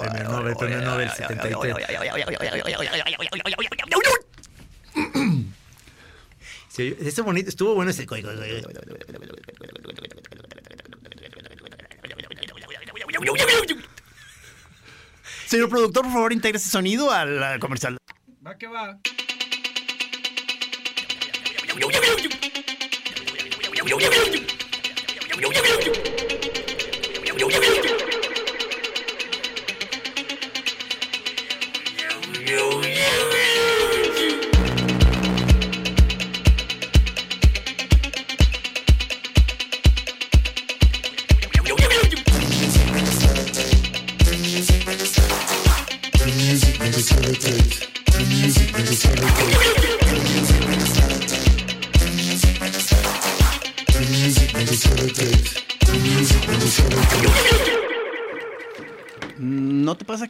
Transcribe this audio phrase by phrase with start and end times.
[0.00, 1.74] Premio Nobel, Premio Nobel 73.
[6.68, 8.06] Sí, bonito, estuvo bueno ese.
[15.46, 17.96] Señor productor, por favor, integre ese sonido al al comercial.
[18.46, 18.98] Va que va.
[27.38, 28.15] よっ!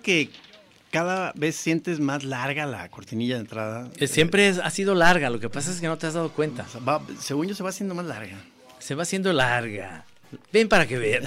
[0.06, 0.30] Que
[0.92, 3.90] cada vez sientes más larga la cortinilla de entrada?
[3.98, 6.30] Eh, Siempre es- ha sido larga, lo que pasa es que no te has dado
[6.30, 6.64] cuenta.
[6.66, 8.36] O sea, va- según yo se va haciendo más larga.
[8.78, 10.04] Se va haciendo larga.
[10.52, 11.24] Ven para que vean.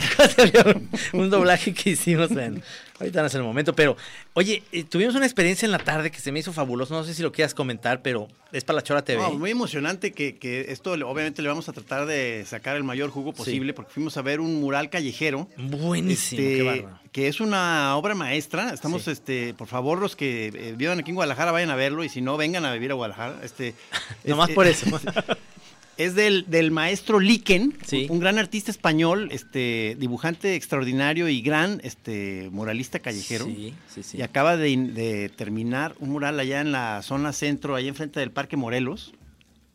[1.14, 2.64] un doblaje que hicimos en.
[3.00, 3.96] Ahorita no es el momento, pero.
[4.34, 6.94] Oye, eh, tuvimos una experiencia en la tarde que se me hizo fabuloso.
[6.94, 9.22] No sé si lo quieras comentar, pero es para la Chora TV.
[9.30, 13.34] Muy emocionante que, que esto obviamente le vamos a tratar de sacar el mayor jugo
[13.34, 15.48] posible porque fuimos a ver un mural callejero.
[15.58, 18.72] Buenísimo, este, qué que es una obra maestra.
[18.74, 19.12] Estamos, Sí.
[19.12, 22.22] este, por favor, los que eh, vivan aquí en Guadalajara vayan a verlo y si
[22.22, 23.40] no, vengan a vivir a Guadalajara.
[23.44, 23.74] Este,
[24.26, 24.86] Nomás por eso.
[26.00, 28.08] Es del, del maestro Liken, Sí.
[28.10, 33.46] un gran artista español, este, dibujante extraordinario y gran este, muralista callejero.
[33.46, 34.18] Sí, sí, sí.
[34.18, 38.20] Y acaba de, in- de terminar un mural allá en la zona centro, allá enfrente
[38.22, 39.14] del Parque Morelos.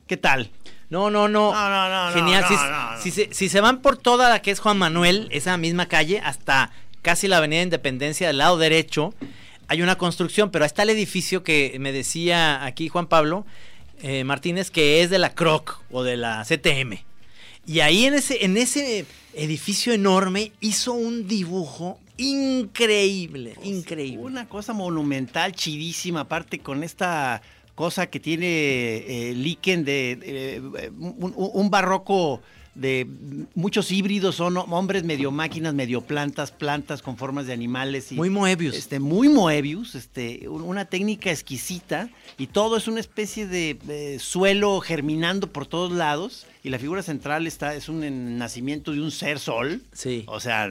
[0.06, 0.50] ¿Qué tal?
[0.88, 1.52] No, no, no.
[1.52, 2.40] No, no, no, Genial.
[2.42, 3.02] no, si, no, no.
[3.02, 6.20] si se, si se van por toda la que es Juan Manuel, esa misma calle,
[6.20, 6.72] hasta
[7.02, 9.12] casi la Avenida Independencia del lado derecho,
[9.68, 13.44] hay una construcción, pero ahí está el edificio que me decía aquí Juan Pablo
[14.06, 16.98] eh, Martínez, que es de la CROC o de la CTM.
[17.66, 24.22] Y ahí en ese, en ese edificio enorme hizo un dibujo increíble, increíble.
[24.22, 27.40] Una cosa monumental, chidísima, aparte con esta
[27.74, 32.42] cosa que tiene eh, Liken de, eh, un barroco
[32.74, 33.06] de
[33.54, 38.10] muchos híbridos, son hombres medio máquinas, medio plantas, plantas con formas de animales.
[38.12, 38.74] Y, Muy Moebius.
[38.74, 44.80] Este, muy Moebius, este, un- una técnica exquisita y todo es una especie de, suelo
[44.80, 49.10] germinando por todos lados y la figura central está, es un en- nacimiento de un
[49.10, 49.82] ser sol.
[49.92, 50.24] Sí.
[50.26, 50.70] O sea,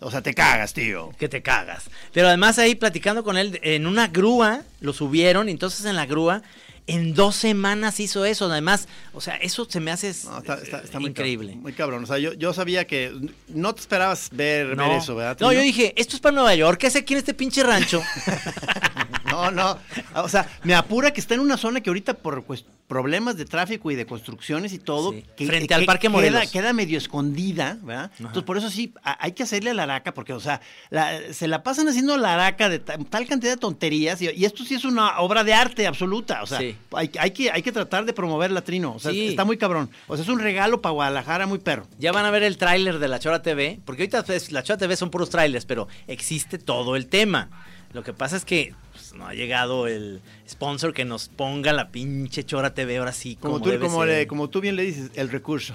[0.00, 1.10] o sea, te cagas, tío.
[1.18, 1.84] que te cagas.
[2.12, 6.04] Pero además ahí platicando con él, en una grúa lo subieron, y entonces en la
[6.06, 6.42] grúa,
[6.86, 8.46] en dos semanas hizo eso.
[8.50, 11.48] Además, o sea, eso se me hace No, está, está- está muy increíble.
[11.48, 12.04] cabrón, muy cabrón.
[12.04, 13.12] O sea, yo, yo sabía que
[13.48, 15.38] no te esperabas ver, No, ver eso, ¿verdad?
[15.40, 18.02] no, yo dije, esto es para Nueva York, ¿qué hace aquí en este pinche rancho?
[19.34, 19.78] No, no.
[20.22, 23.46] O sea, me apura que está en una zona que ahorita por pues, problemas de
[23.46, 25.12] tráfico y de construcciones y todo.
[25.12, 26.50] Sí, que- frente que al Parque Morelos.
[26.50, 28.10] Queda, medio escondida, ¿verdad?
[28.18, 31.32] Entonces, por eso sí, a- hay que hacerle a la araca, porque, o sea, la-
[31.32, 34.20] se la pasan haciendo la araca de ta- tal cantidad de tonterías.
[34.20, 36.42] Y, y esto sí es una obra de arte absoluta.
[36.42, 36.76] O sea, Sí.
[36.92, 38.92] hay, hay que, hay que tratar de promover la trino.
[38.94, 39.28] O sea, Sí.
[39.28, 39.88] está muy cabrón.
[40.06, 41.86] O sea, es un regalo para Guadalajara muy perro.
[41.98, 44.76] ya van a ver el tráiler de la Chora TV, porque ahorita pues, la Chora
[44.78, 47.48] TV son puros trailers, pero existe todo el tema.
[47.94, 48.74] Lo que pasa es que
[49.14, 53.36] no ha llegado el sponsor que nos ponga la pinche Chora TV ahora sí.
[53.36, 54.08] Como, Como, tú, debe como, ser.
[54.08, 55.74] le- como tú bien le dices, el recurso.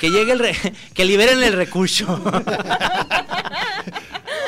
[0.00, 0.54] Que llegue el re-
[0.94, 2.06] que liberen el recurso.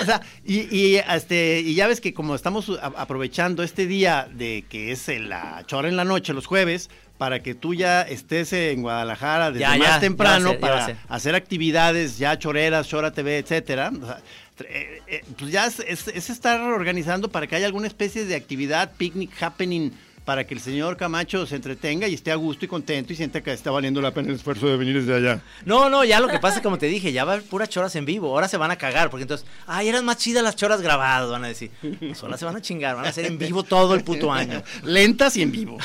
[0.00, 4.28] O sea, y, y, este, y ya ves que como estamos a- aprovechando este día
[4.33, 6.89] de que es la chora en la noche, los jueves,
[7.19, 10.97] para que tú ya estés en Guadalajara desde Ya, más ya, temprano ser, ya para
[11.09, 13.91] hacer actividades ya choreras, chora TV, etcétera.
[14.01, 14.21] o sea,
[14.60, 18.34] eh, eh, pues ya es, es- es estar organizando para que haya alguna especie de
[18.34, 19.91] actividad, picnic happening
[20.28, 23.42] para que el señor Camacho se entretenga y esté a gusto y contento y sienta
[23.42, 25.41] que está valiendo la pena el esfuerzo de venir desde allá.
[25.65, 27.71] No, no, ya lo que pasa es como te dije, ya va a haber puras
[27.71, 28.28] choras en vivo.
[28.28, 31.45] Ahora se van a cagar, porque entonces, ay, eran más chidas las choras grabadas, van
[31.45, 31.71] a decir.
[31.98, 34.63] Pues ahora se van a chingar, van a ser en vivo todo el puto año.
[34.84, 35.78] Lentas y en vivo.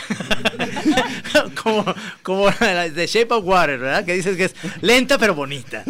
[1.63, 1.85] como,
[2.21, 4.03] como la de Shape of Water, ¿verdad?
[4.03, 5.85] Que dices que es lenta pero bonita.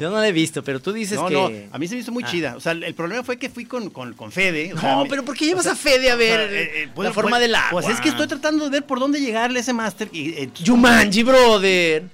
[0.00, 1.34] Yo no la he visto, pero tú dices No, que.
[1.34, 2.28] no, a mí se me hizo muy Ah.
[2.28, 2.56] chida.
[2.56, 4.74] O sea, el, problema fue que fui con, con, con Fede.
[4.74, 6.88] o sea, No, pero ¿por qué llevas a Fede a o ver sea, eh, eh,
[6.96, 7.67] la forma del agua?
[7.70, 10.08] Pues es que estoy tratando de ver por dónde llegarle ese máster.
[10.12, 12.04] y, eh, Jumanji, brother.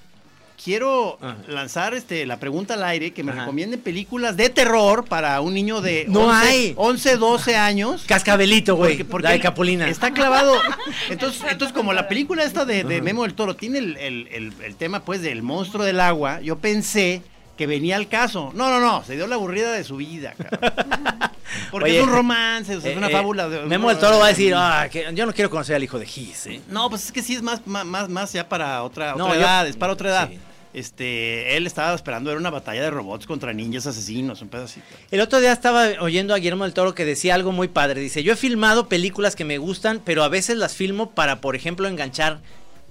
[0.62, 1.36] Quiero Ajá.
[1.48, 3.40] lanzar este, la pregunta al aire que me Ajá.
[3.40, 6.72] recomienden películas de terror para un niño de No 11, hay.
[6.76, 8.04] 11, 12 años.
[8.06, 8.92] Cascabelito, güey.
[8.92, 9.88] Porque, porque la de Capulina.
[9.88, 10.54] Está clavado.
[11.10, 14.52] Entonces, entonces como la película esta de, de Memo del Toro tiene el, el- el-
[14.64, 17.20] el tema pues del monstruo del agua, yo pensé
[17.58, 18.50] que venía al caso.
[18.54, 20.72] No, no, no, se dio la aburrida de su vida, cabrón.
[21.74, 23.48] Porque Oye, es un romance, o sea, es Eh, una eh, fábula.
[23.48, 25.98] De, Memo del Toro va a decir, ah, que yo no quiero conocer al hijo
[25.98, 26.60] de Gis, ¿eh?
[26.68, 29.40] No, pues es que sí es más, más, más, ya para otra, No, otra yo-
[29.42, 30.28] edad, es para otra edad.
[30.30, 30.38] sí.
[30.72, 34.86] Este, él estaba esperando ver una batalla de robots contra ninjas asesinos, un pedacito.
[35.10, 38.00] El otro día estaba oyendo a Guillermo del Toro que decía algo muy padre.
[38.00, 41.56] Dice, yo he filmado películas que me gustan, pero a veces las filmo para, por
[41.56, 42.40] ejemplo, enganchar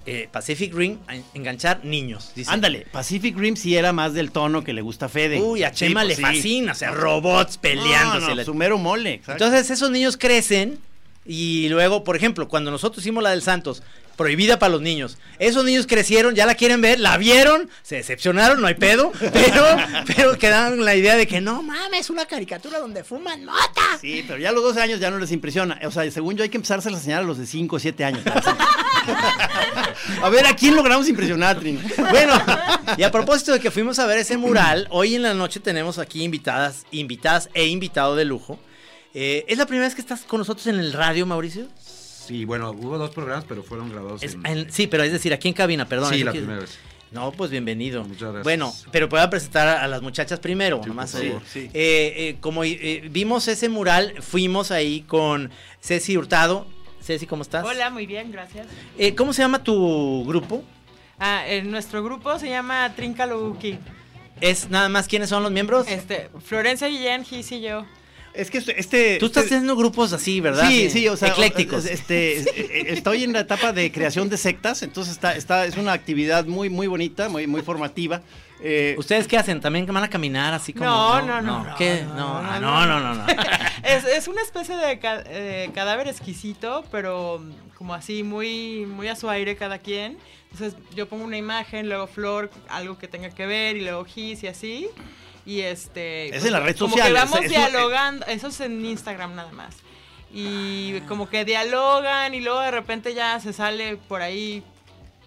[0.06, 2.32] eh, Pacific Rim, a enganchar niños.
[2.36, 2.52] Dice.
[2.52, 5.42] Ándale, Pacific Rim sí era más del tono que le gusta a Fede.
[5.42, 6.22] Uy, a Sí, Chema pues le sí.
[6.22, 8.20] fascina, o sea, robots peleándose.
[8.22, 9.14] No, no, la- su mero mole.
[9.14, 9.44] exacto.
[9.46, 10.78] Entonces esos niños crecen
[11.26, 13.82] y luego, por ejemplo, cuando nosotros hicimos la del Santos,
[14.18, 18.60] prohibida para los niños, esos niños crecieron, ya la quieren ver, la vieron, se decepcionaron,
[18.62, 19.66] no hay pedo, pero,
[20.06, 23.98] pero quedaron con la idea de que no mames, una caricatura donde fuman mota.
[24.02, 25.80] Sí, pero ya a los 12 años ya no les impresiona.
[25.86, 28.04] O sea, según yo hay que empezarse a enseñar a los de 5 o 7
[28.04, 28.22] años.
[30.22, 31.80] a ver, ¿a quién logramos impresionar, Trini?
[32.12, 32.34] Bueno,
[32.98, 35.98] y a propósito de que fuimos a ver ese mural, hoy en la noche tenemos
[36.00, 38.60] aquí invitadas, invitadas e invitado de lujo.
[39.14, 41.68] Eh, ¿Es la primera vez que estás con nosotros en el radio, Mauricio?
[41.78, 44.46] Sí, bueno, hubo dos programas, pero fueron grabados Es- en...
[44.46, 46.14] en- sí, pero es decir, aquí en cabina, perdón.
[46.14, 46.78] sí, la primera vez.
[47.12, 48.02] No, pues bienvenido.
[48.04, 48.44] Muchas gracias.
[48.44, 51.12] Bueno, pero puedo presentar a, las muchachas primero, Sí, nomás.
[51.12, 51.42] por favor.
[51.52, 51.70] Sí.
[51.72, 56.66] eh, eh, como eh, vimos ese mural, fuimos ahí con Ceci Hurtado.
[57.04, 57.66] Ceci, ¿cómo estás?
[57.66, 58.68] Hola, muy bien, gracias.
[58.98, 60.64] Eh, ¿Cómo se llama tu grupo?
[61.20, 63.78] Ah, eh, nuestro grupo se llama Trinca Lubuki.
[64.42, 65.88] ¿Es nada más quiénes son los miembros?
[65.88, 67.86] Este, Florencia Guillén, Gis y yo.
[68.34, 68.80] Es que este...
[68.80, 70.68] este- Tú estás este- haciendo grupos así, ¿verdad?
[70.70, 71.86] Sí, sí, o sea, Eclécticos.
[71.86, 75.94] Este, eh, estoy en la etapa de creación de sectas, entonces está, está, es una
[75.94, 78.22] actividad muy, muy bonita, muy, muy formativa.
[78.65, 79.60] Eh, ¿Ustedes qué hacen?
[79.60, 80.86] ¿También van a caminar así como?
[80.86, 82.04] No, no, no, no, ¿Qué?
[82.07, 83.25] no, No, no, ah, no, no, no, no, no.
[83.83, 89.10] Es, es una especie de ca- eh, cadáver exquisito, pero mm, como así, muy, muy
[89.10, 90.18] a su aire cada quien.
[90.54, 94.44] Entonces yo pongo una imagen, luego Flor, algo que tenga que ver, y luego Gis
[94.44, 94.88] y así.
[95.45, 96.33] Y este.
[96.33, 98.25] Es en la red como social, que es- vamos eso- dialogando.
[98.27, 99.75] Eso es en Instagram nada más.
[100.31, 104.63] Y como que dialogan y luego de repente ya se sale por ahí.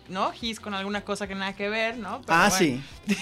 [0.08, 0.30] ¿No?
[0.32, 2.20] Gis con alguna cosa que nada que ver, ¿no?
[2.26, 2.56] Pero ah, bueno.
[2.58, 2.82] sí.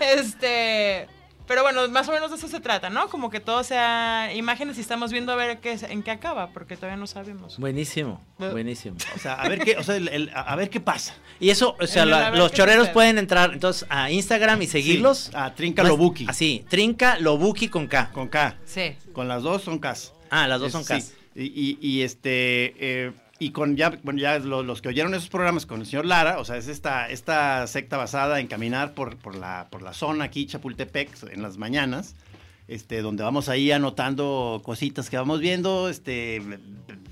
[0.00, 1.06] Este,
[1.46, 3.08] pero bueno, más o menos de eso se trata, ¿no?
[3.08, 6.50] Como que todo sea imágenes y estamos viendo a ver qué, es- en qué acaba,
[6.50, 7.58] porque todavía no sabemos.
[7.58, 8.96] Buenísimo, buenísimo.
[9.16, 11.14] O sea, a ver qué, o sea, el- el- a ver qué pasa.
[11.40, 15.18] Y eso, o sea, El- la- los choreros pueden entrar entonces a Instagram y seguirlos.
[15.18, 16.26] Sí, a Trinca Más- Lobuki.
[16.28, 18.10] Así, Trinca Lobuki con K.
[18.12, 18.56] Con K.
[18.66, 18.96] Sí.
[19.12, 20.12] Con las dos son Ks.
[20.30, 20.94] Ah, las dos Es- son sí.
[20.94, 21.14] Ks.
[21.34, 25.28] Y, y- y, este eh, y con ya, bueno, ya lo- los que oyeron esos
[25.28, 29.16] programas con el señor Lara, o sea, es esta, esta secta basada en caminar por,
[29.16, 32.14] por la, por la zona aquí, Chapultepec, en las mañanas,
[32.66, 36.42] este, donde vamos ahí anotando cositas que vamos viendo, este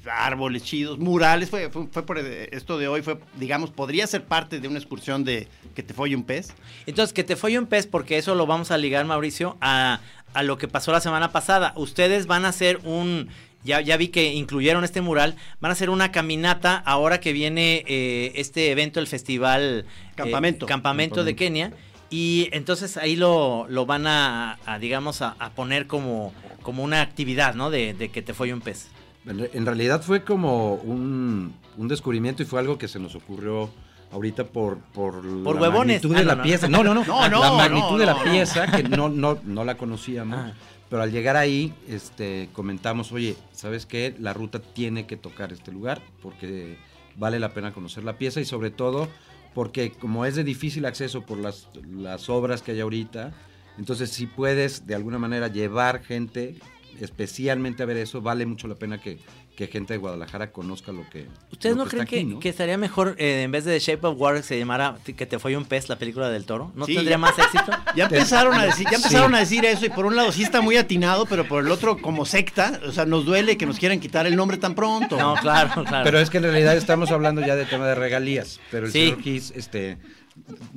[0.09, 4.61] árboles chidos, murales, fue, fue, fue por esto de hoy, fue, digamos, podría ser parte
[4.61, 6.55] de una excursión de que te folle un pez.
[6.87, 9.99] Entonces, que te folle un pez, porque eso lo vamos a ligar, Mauricio, a,
[10.33, 11.73] a lo que pasó la semana pasada.
[11.75, 13.29] Ustedes van a hacer un.
[13.67, 15.37] Ya, ya vi que incluyeron este mural.
[15.61, 19.85] Van a hacer una caminata ahora que viene eh, este evento, el festival.
[19.87, 20.65] eh, Campamento.
[20.67, 21.73] Campamento de Kenia.
[22.09, 27.01] Y entonces ahí lo, lo van a, a, digamos, a, a poner como, como una
[27.03, 27.69] actividad, ¿no?
[27.71, 28.89] De, de que te folle un pez.
[29.27, 33.17] En re- En realidad fue como un, un descubrimiento y fue algo que se nos
[33.17, 33.71] ocurrió
[34.13, 36.01] ahorita por, por, Por la huevones.
[36.05, 36.43] magnitud Ah, de no, la no.
[36.45, 36.69] pieza.
[36.69, 37.05] No, no, no.
[37.05, 38.31] No, no, la magnitud no, de la no, no.
[38.31, 40.39] pieza que no, no, no la conocíamos.
[40.39, 40.53] Ah.
[40.89, 44.15] Pero al llegar ahí, este, comentamos, oye, ¿sabes qué?
[44.19, 46.79] La ruta tiene que tocar este lugar porque
[47.17, 49.09] vale la pena conocer la pieza y sobre todo
[49.55, 53.33] porque como es de difícil acceso por las, las obras que hay ahorita,
[53.79, 56.57] entonces si puedes de alguna manera llevar gente
[57.01, 59.19] especialmente a ver eso, vale mucho la pena que,
[59.57, 61.27] que gente de Guadalajara conozca lo que.
[61.53, 62.41] ¿Ustedes lo no que está creen que, aquí, ¿no?
[62.41, 65.39] que estaría mejor eh, en vez de The Shape of Water se llamara Que te
[65.39, 66.73] fue un pez, la película del toro?
[66.75, 67.65] ¿No Sí, tendría más éxito?
[67.97, 69.37] Ya empezaron a decir, ya empezaron Sí.
[69.37, 71.97] a decir eso y por un lado sí está muy atinado, pero por el otro
[71.99, 75.17] como secta, o sea, nos duele que nos quieran quitar el nombre tan pronto.
[75.17, 76.05] No, claro, claro.
[76.05, 79.01] Pero es que en realidad estamos hablando ya de tema de regalías, pero el Sí.
[79.05, 79.97] señor Kiss, este,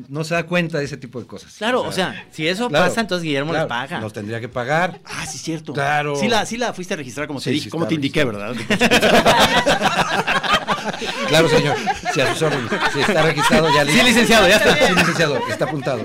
[0.07, 1.53] no se da cuenta de ese tipo de cosas.
[1.57, 3.99] Claro, o sea, si eso claro, pasa, entonces Guillermo claro, les paga.
[3.99, 4.99] Nos tendría que pagar.
[5.05, 5.73] Ah, sí, cierto.
[5.73, 6.15] Claro.
[6.15, 8.23] Sí la, sí la fuiste a registrar como te, dije, sí como te indiqué.
[8.23, 8.55] ¿verdad?
[11.27, 11.77] Claro, señor.
[12.13, 12.71] Sí, a sus órdenes.
[12.93, 13.85] Sí, está registrado ya.
[13.85, 14.87] Sí, licenciado, ya está.
[14.87, 16.03] Sí, licenciado, está apuntado.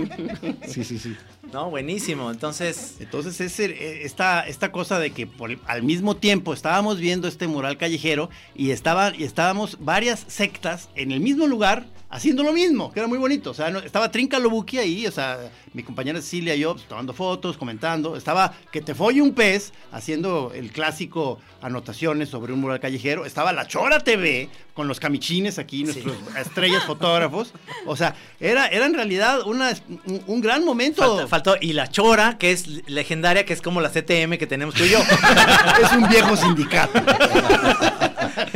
[0.69, 1.17] Sí, sí, sí.
[1.53, 2.31] No, buenísimo.
[2.31, 7.29] Entonces, Entonces es eh, esta, esta cosa de que por al mismo tiempo estábamos viendo
[7.29, 12.53] este mural callejero y, estaba, y estábamos varias sectas en el mismo lugar haciendo lo
[12.53, 13.51] mismo, que era muy bonito.
[13.51, 16.87] O sea, no- estaba Trinca Lobuki ahí, o sea, mi compañera Cecilia y yo pues,
[16.87, 18.17] tomando fotos, comentando.
[18.17, 23.25] Estaba Que te folle un pez haciendo el clásico anotaciones sobre un mural callejero.
[23.27, 27.53] Estaba La Chora TV con los camichines aquí, nuestros estrellas fotógrafos.
[27.87, 29.73] O sea, era, era en realidad una,
[30.07, 31.03] un, un gran momento.
[31.03, 31.57] falta- faltó.
[31.61, 34.91] Y la Chora, que es legendaria, que es como la CTM que tenemos tú y
[34.91, 34.99] yo.
[35.83, 37.01] es un viejo sindicato.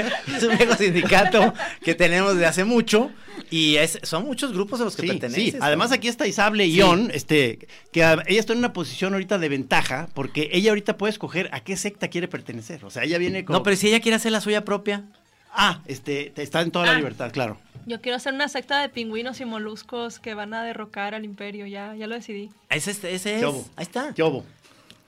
[0.36, 3.10] es un viejo sindicato que tenemos de hace mucho.
[3.50, 5.52] Y es- son muchos grupos a los que Sí, perteneces.
[5.52, 5.58] sí.
[5.60, 6.72] Además aquí está Isable Sí.
[6.76, 10.96] Ion, este, que a- ella está en una posición ahorita de ventaja, porque ella ahorita
[10.98, 12.84] puede escoger a qué secta quiere pertenecer.
[12.84, 13.58] O sea, ella viene como...
[13.58, 15.04] No, pero si ella quiere hacer la suya propia.
[15.52, 16.96] Ah, este, te- está en toda la Ah.
[16.96, 17.58] libertad, claro.
[17.86, 21.66] Yo quiero hacer una secta de pingüinos y moluscos que van a derrocar al imperio,
[21.66, 22.50] ya, ya lo decidí.
[22.68, 23.40] Ese, es- ese es.
[23.40, 23.66] ¿Qué hubo?
[23.76, 24.12] Ahí está.
[24.14, 24.44] ¿Qué hubo?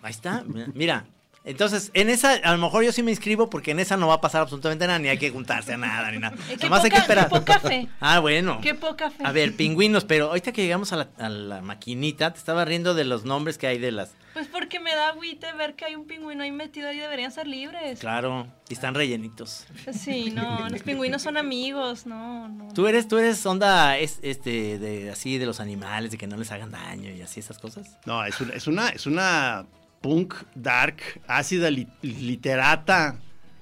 [0.02, 0.44] Ahí está.
[0.72, 1.04] Mira.
[1.42, 4.14] Entonces, en esa, a lo mejor yo sí me inscribo porque en esa no va
[4.14, 6.36] a pasar absolutamente nada, ni hay que juntarse a nada, ni nada.
[6.48, 7.28] Qué Nomás hay que poca- esperar.
[7.30, 7.88] qué poca fe.
[7.98, 8.60] Ah, bueno.
[8.60, 9.24] Qué poca fe.
[9.24, 12.92] A ver, pingüinos, pero ahorita que llegamos a la, a la maquinita, te estaba riendo
[12.94, 14.12] de los nombres que hay de las.
[14.34, 17.46] Pues porque me da agüite ver que hay un pingüino ahí metido y deberían ser
[17.48, 17.98] libres.
[17.98, 19.66] Claro, y están rellenitos.
[19.92, 22.72] Sí, no, los pingüinos son amigos, no, no.
[22.74, 26.36] ¿Tú eres, tú eres onda es, este, de así de los animales, de que no
[26.36, 27.96] les hagan daño y así esas cosas?
[28.06, 29.66] No, es una, es una, es una
[30.00, 33.16] punk, dark, ácida, li- literata,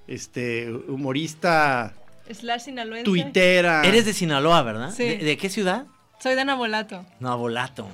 [0.06, 1.94] este, humorista,
[2.30, 3.04] Slash sinaloense.
[3.04, 3.82] tuitera.
[3.84, 4.92] Eres de Sinaloa, ¿verdad?
[4.94, 5.04] Sí.
[5.04, 5.86] ¿De, de qué ciudad?
[6.20, 7.04] Soy de Nabolato.
[7.20, 7.88] No, Volato.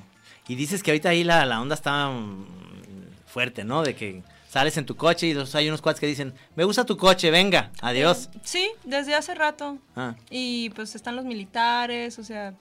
[0.49, 2.45] Y dices que ahorita ahí la, la onda está mm,
[3.27, 3.83] fuerte, ¿no?
[3.83, 6.85] De que sales en tu coche y los- hay unos cuates que dicen, me gusta
[6.85, 8.29] tu coche, venga, adiós.
[8.43, 9.79] Sí, desde hace rato.
[9.97, 10.15] Ah.
[10.31, 12.55] Y pues están los militares, o sea...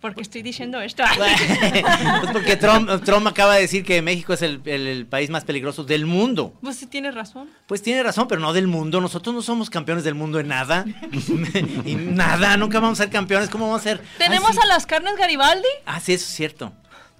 [0.00, 1.04] Porque estoy diciendo esto.
[1.16, 5.44] pues porque Trump, Trump acaba de decir que México es el, el- el país más
[5.44, 6.54] peligroso del mundo.
[6.60, 7.48] Pues sí tienes razón.
[7.66, 9.00] Pues tiene razón, pero no del mundo.
[9.00, 10.84] Nosotros no somos campeones del mundo en nada.
[11.84, 13.48] y nada, nunca vamos a ser campeones.
[13.48, 14.00] ¿Cómo vamos a ser?
[14.18, 14.58] Tenemos ah, sí.
[14.62, 15.68] a las carnes Garibaldi.
[15.86, 16.72] Ah, sí, eso es cierto.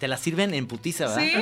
[0.03, 1.23] Te la sirven en putiza, ¿verdad?
[1.23, 1.33] Sí.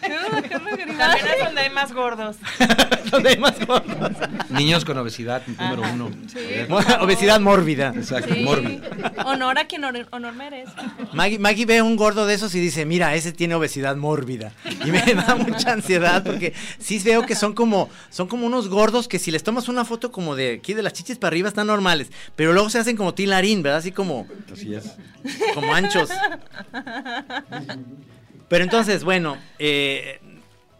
[0.00, 2.36] También es donde hay más gordos.
[3.10, 4.12] Donde hay más gordos.
[4.48, 6.10] Niños con obesidad, número uno.
[7.02, 7.92] Obesidad mórbida.
[7.94, 8.40] Exacto, Sí.
[8.40, 9.12] mórbida.
[9.26, 10.72] Honor a quien honor, honor merece.
[11.12, 14.52] Maggie, Maggie ve un gordo de esos y dice, mira, ese tiene obesidad mórbida.
[14.84, 19.06] Y me da mucha ansiedad porque sí veo que son como, son como unos gordos
[19.06, 21.66] que si les tomas una foto como de aquí de las chichis para arriba están
[21.66, 23.78] normales, pero luego se hacen como tilarín, ¿verdad?
[23.80, 24.94] Así como, Así es.
[25.54, 26.08] como anchos.
[28.48, 30.20] Pero entonces, bueno, eh,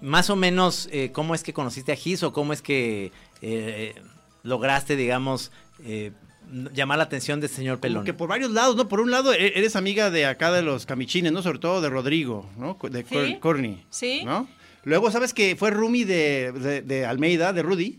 [0.01, 3.11] más o menos, eh, ¿cómo es que conociste a Gis o cómo es que
[3.43, 3.95] eh,
[4.43, 5.51] lograste, digamos,
[5.85, 6.13] eh,
[6.73, 8.05] llamar la atención del señor Como Pelón?
[8.05, 8.89] que por varios lados, ¿no?
[8.89, 11.43] Por un lado, e- eres amiga de acá de los camichines, ¿no?
[11.43, 12.79] Sobre todo de Rodrigo, ¿no?
[12.89, 13.39] De Sí.
[13.41, 13.85] Corny.
[13.91, 14.23] Sí.
[14.25, 14.49] ¿No?
[14.85, 17.99] Luego, ¿sabes que fue Rumi de, de- de Almeida, de Rudy?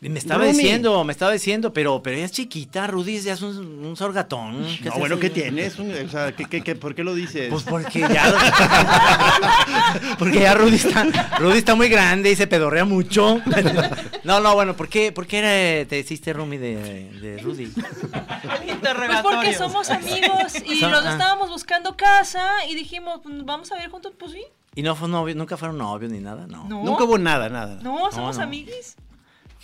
[0.00, 0.56] Me estaba Rumi.
[0.56, 4.64] diciendo, me estaba diciendo, pero, pero ella es chiquita, Rudy ya es un, un sorgatón.
[4.80, 5.20] ¿Qué No, es bueno, eso?
[5.20, 5.76] ¿qué tienes?
[5.80, 7.50] Un- o sea, ¿qué, qué- qué- por qué lo dices?
[7.50, 8.32] Pues porque ya.
[10.18, 11.04] porque ya Rudy está,
[11.40, 13.40] Rudy está muy grande y se pedorrea mucho.
[14.24, 17.66] no, no, bueno, ¿por qué, por qué era- te hiciste Rumi de, de Rudy?
[17.66, 21.12] Pues porque somos amigos y Son- los ah.
[21.12, 24.42] estábamos buscando casa y dijimos, pues, vamos a ver juntos, pues sí.
[24.74, 26.46] ¿Y no fue novio, nunca fueron novios ni nada?
[26.46, 26.64] No.
[26.68, 26.84] No.
[26.84, 27.80] Nunca hubo nada, nada.
[27.82, 28.44] No, somos no.
[28.44, 28.96] amiguis.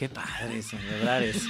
[0.05, 0.61] Qué padre
[0.93, 1.49] lograr eso.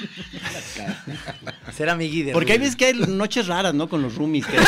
[1.76, 3.88] Ser amigui de Porque hay veces que hay noches raras, ¿no?
[3.88, 4.46] Con los roomies.
[4.46, 4.58] que-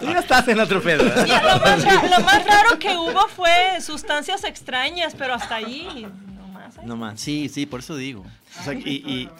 [0.00, 1.02] Tú ya estás en otro pedo.
[1.04, 6.06] Y lo más, ra- lo más raro que hubo fue sustancias extrañas, pero hasta ahí,
[6.36, 6.76] no más.
[6.76, 6.80] ¿eh?
[6.84, 7.18] No más.
[7.20, 8.24] Sí, sí, por eso digo.
[8.60, 9.30] O sea, y, y-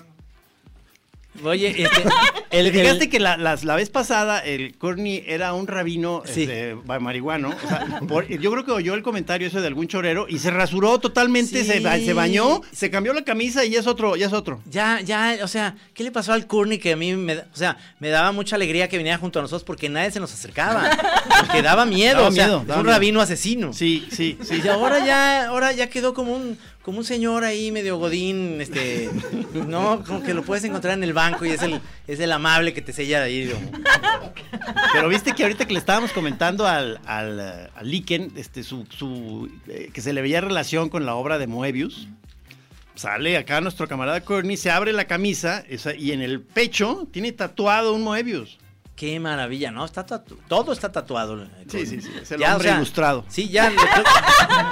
[1.44, 2.02] Oye, este,
[2.50, 6.42] El, el- que la, la vez pasada el Courtney era un rabino Sí.
[6.42, 7.48] este, marihuano.
[7.64, 10.50] O sea, por- yo creo que oyó el comentario ese de algún chorero y se
[10.50, 12.04] rasuró totalmente, se, Sí.
[12.04, 14.60] se bañó, se cambió la camisa y ya es otro, ya es otro.
[14.70, 17.76] Ya, ya, o sea, ¿qué le pasó al Courtney que a mí me, o sea,
[17.98, 20.90] me daba mucha alegría que viniera junto a nosotros porque nadie se nos acercaba,
[21.40, 22.82] porque daba miedo, Daba o sea, miedo, es un miedo.
[22.92, 23.72] rabino asesino.
[23.72, 24.60] Sí, sí, sí.
[24.64, 29.08] Y ahora ya, ahora ya quedó como un, como un señor ahí medio godín, este,
[29.54, 32.74] no, como que lo puedes encontrar en el banco y es el, es el amable
[32.74, 33.52] que te sella de ahí.
[34.92, 37.38] Pero viste que ahorita que le estábamos comentando al, al,
[37.74, 37.94] al
[38.36, 42.08] este, su, su, eh, que se le veía relación con la obra de Moebius.
[42.94, 47.32] Sale acá nuestro camarada Courtney, se abre la camisa esa- y en el pecho tiene
[47.32, 48.58] tatuado un Moebius.
[48.96, 49.84] Qué maravilla, ¿no?
[49.84, 51.42] Está tatu- todo está tatuado.
[51.42, 53.24] eh, Sí, sí, sí, es el Ya, hombre o sea, ilustrado.
[53.28, 53.72] Sí, ya.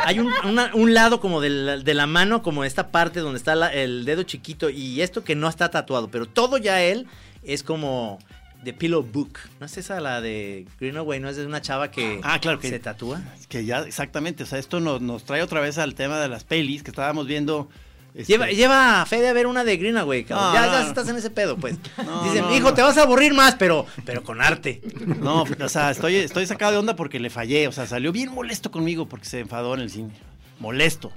[0.05, 3.39] hay un, una- un lado como de la, de la mano, como esta parte donde
[3.39, 7.07] está la- el dedo chiquito y esto que no está tatuado, pero todo ya él
[7.43, 8.19] es como
[8.63, 9.39] de Pillow Book.
[9.59, 11.19] ¿No es esa la de Greenaway?
[11.19, 13.23] ¿No es de una chava que Ah, claro que- se tatúa?
[13.49, 16.45] Que ya, exactamente, o sea, esto nos, nos trae otra vez al tema de las
[16.45, 17.69] pelis que estábamos viendo.
[18.15, 20.49] Este, Lleva, lleva a Fede a ver una de Greenaway, cabrón.
[20.49, 21.77] No, ya, ya estás en ese pedo, pues.
[22.05, 22.75] No, Dicen, no, hijo, no.
[22.75, 24.81] te vas a aburrir más, pero, pero con arte.
[25.07, 28.31] No, o sea, estoy, estoy sacado de onda porque le fallé, o sea, salió bien
[28.33, 30.11] molesto conmigo porque se enfadó en el cine.
[30.59, 31.13] Molesto.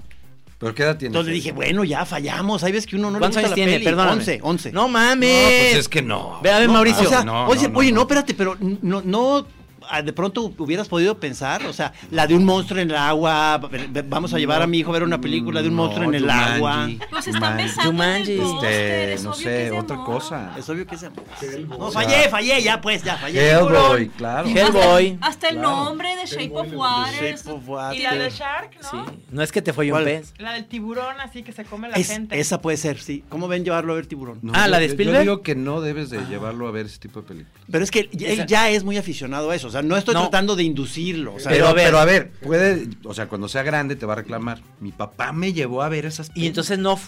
[0.58, 1.08] ¿Pero qué edad tiene?
[1.12, 3.50] Entonces le dije, bueno, ya fallamos, ahí ves que uno no le ¿Cuántos gusta años
[3.50, 3.72] la tiene?
[3.72, 3.84] peli.
[3.84, 4.12] Perdóname.
[4.20, 4.72] 11, 11.
[4.72, 5.42] No mames.
[5.42, 6.40] No, pues es que no.
[6.42, 7.02] Ve a ver, No, Mauricio.
[7.04, 8.00] O sea, No, oye, oye, no, no.
[8.02, 9.46] espérate, pero no, no,
[10.02, 13.60] de pronto hubieras podido pensar, o sea, la de un monstruo en el agua,
[14.06, 16.14] vamos a llevar a mi hijo a ver una película de un No, monstruo en
[16.14, 16.52] el Jumanji.
[16.54, 16.88] agua.
[17.10, 17.62] Pues están Jumanji.
[17.64, 18.36] besando en el Jumanji.
[18.38, 20.06] póster, Este, es no sé, otra amor.
[20.08, 20.12] Ah.
[20.12, 20.52] cosa.
[20.58, 21.02] Es obvio que es
[21.68, 23.50] No, fallé, fallé, ya pues, ya fallé.
[23.50, 24.48] Hellboy, claro.
[24.48, 25.18] Hellboy.
[25.20, 25.84] Hasta el Claro.
[25.84, 27.36] nombre de Shape of Water.
[27.36, 27.98] Shape of Water.
[28.00, 29.06] Y la de Shark, ¿no?
[29.06, 29.12] Sí.
[29.30, 30.34] No es que te fue un pez.
[30.38, 32.38] La del tiburón, así que se come la Es- gente.
[32.38, 33.24] esa puede ser, sí.
[33.28, 34.38] ¿Cómo ven llevarlo a ver tiburón?
[34.42, 35.16] No, Ah, yo- ¿la de Spielberg?
[35.18, 37.60] Yo digo que no debes de llevarlo a ver ese tipo de películas.
[37.70, 39.68] Pero es que él ya es muy aficionado a eso.
[39.68, 40.22] O sea, no estoy No.
[40.22, 41.34] tratando de inducirlo.
[41.34, 41.84] O sea, Pero Pero, a ver.
[41.86, 44.60] pero a ver, puede, o sea, cuando sea grande te va a reclamar.
[44.80, 46.98] Mi papá me llevó a ver esas Y entonces no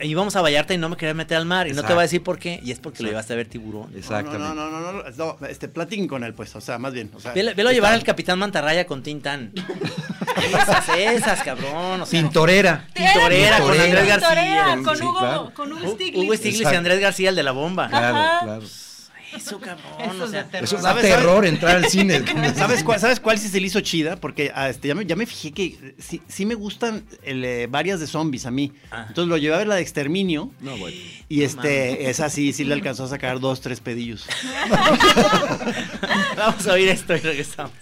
[0.00, 2.02] íbamos a Vallarta y no me quería meter al mar y no te va a
[2.02, 3.10] decir por qué y es porque lo Exacto.
[3.10, 3.92] llevaste a ver tiburón.
[3.96, 4.38] Exactamente.
[4.38, 6.92] No, no, no, no, no, no, no, este, platiquen con él, pues, o sea, más
[6.92, 7.10] bien.
[7.14, 9.52] O sea, Velo, velo a llevar al Capitán Mantarraya con Tintán.
[10.46, 12.00] esas, esas, cabrón.
[12.02, 12.86] O sea, Pintorera.
[12.94, 13.70] Tintorera con.
[13.72, 14.82] Andrés Tintorera, García.
[14.84, 15.52] Con Sí, Hugo, claro.
[15.54, 16.24] con Hugo Hu- Stiglitz.
[16.24, 16.76] Hugo Stiglitz y.
[16.76, 17.88] Andrés García, el de la bomba.
[17.88, 18.38] Claro, Ajá.
[18.42, 18.62] claro.
[19.34, 19.84] Eso, cabrón.
[20.00, 20.64] Eso o es sea, terror.
[20.64, 22.22] Eso da ¿Sabes, terror entrar al cine.
[22.54, 24.16] ¿Sabes cuál, ¿Sabes cuál sí se le hizo chida?
[24.16, 27.66] Porque ah, este, ya, me, ya me fijé que sí, sí me gustan el, eh,
[27.68, 28.72] varias de zombies a mí.
[28.90, 29.06] Ah.
[29.08, 30.50] Entonces lo llevé a ver la de Exterminio.
[30.60, 30.96] No, bueno.
[31.28, 34.26] Y este, esa sí, sí le alcanzó a sacar dos, tres pedillos.
[36.36, 37.72] Vamos a oír esto y regresamos.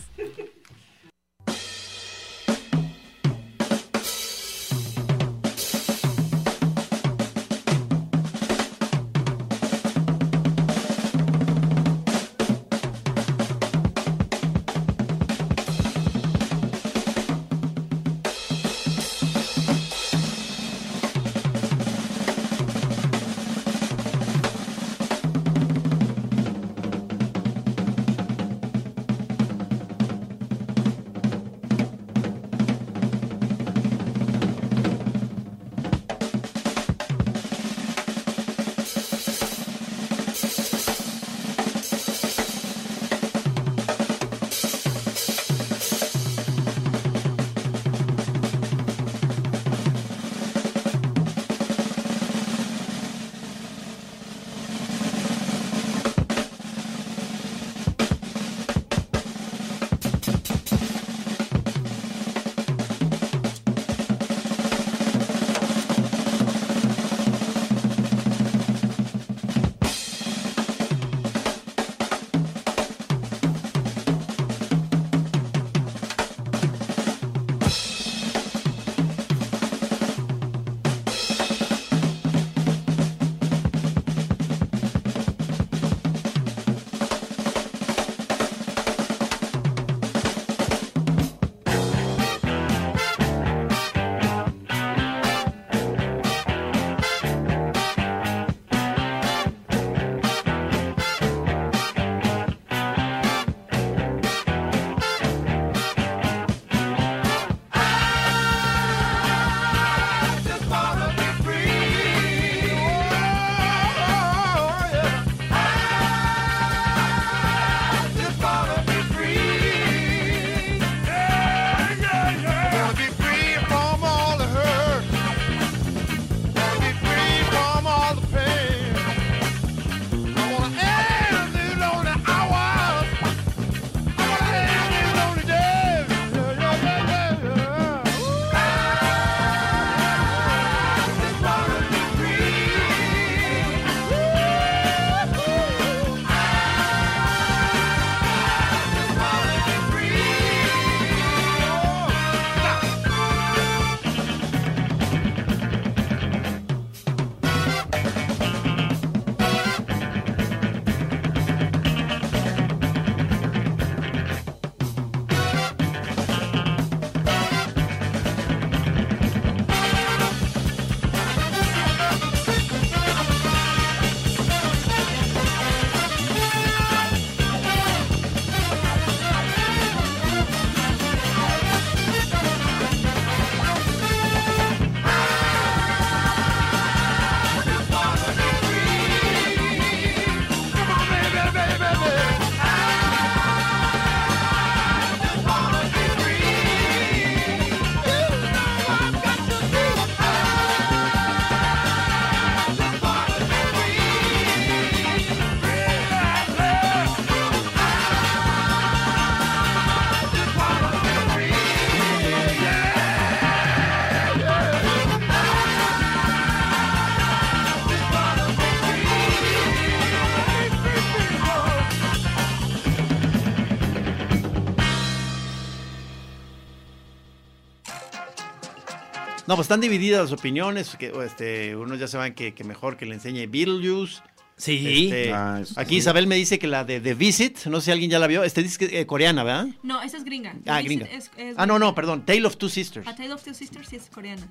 [229.51, 230.95] No, pues están divididas las opiniones.
[230.97, 234.23] Que, este, unos ya saben que, que mejor que le enseñe Beetlejuice.
[234.57, 235.07] Sí.
[235.07, 238.13] Este, Ah, aquí Isabel me dice que la de The Visit, no sé si alguien
[238.13, 238.45] ya la vio.
[238.45, 239.67] Este dice que eh, coreana, ¿verdad?
[239.83, 240.55] No, esa es gringa.
[240.67, 241.07] Ah, Visit gringa.
[241.07, 242.25] es- es Ah, no, no, perdón.
[242.25, 243.09] Tale of Two Sisters.
[243.09, 244.47] A Tale of Two Sisters sí es coreana.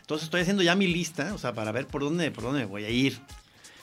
[0.00, 2.66] Entonces estoy haciendo ya mi lista, o sea, para ver por dónde, por dónde me
[2.66, 3.18] voy a ir.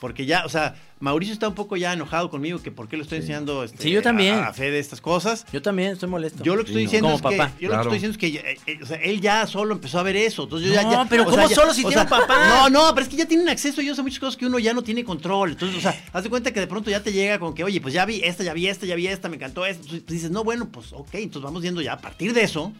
[0.00, 3.02] Porque ya, o sea, Mauricio está un poco ya enojado conmigo que por qué le
[3.04, 4.34] estoy enseñando este, Sí, yo también.
[4.34, 5.46] A, a Fede estas cosas.
[5.52, 6.44] Yo también estoy molesto.
[6.44, 6.90] Yo lo que estoy no.
[6.90, 7.52] diciendo Como es papá.
[7.56, 7.82] que yo lo que Claro.
[7.94, 10.42] estoy diciendo es que eh, eh, o sea, él ya solo empezó a ver eso.
[10.44, 12.08] Entonces yo ya, No, ya- pero o ¿cómo sea, ya- solo si tiene sea, un
[12.10, 12.48] papá?
[12.48, 14.74] No, no, pero es que ya tienen acceso ellos a muchas cosas que uno ya
[14.74, 15.52] no tiene control.
[15.52, 17.80] Entonces, o sea, haz de cuenta que de pronto ya te llega con que, oye,
[17.80, 19.82] pues ya vi esta, ya vi esta, ya vi esta, me encantó esta.
[19.82, 22.72] Entonces dices, no, bueno, pues ok, entonces vamos viendo ya a partir de eso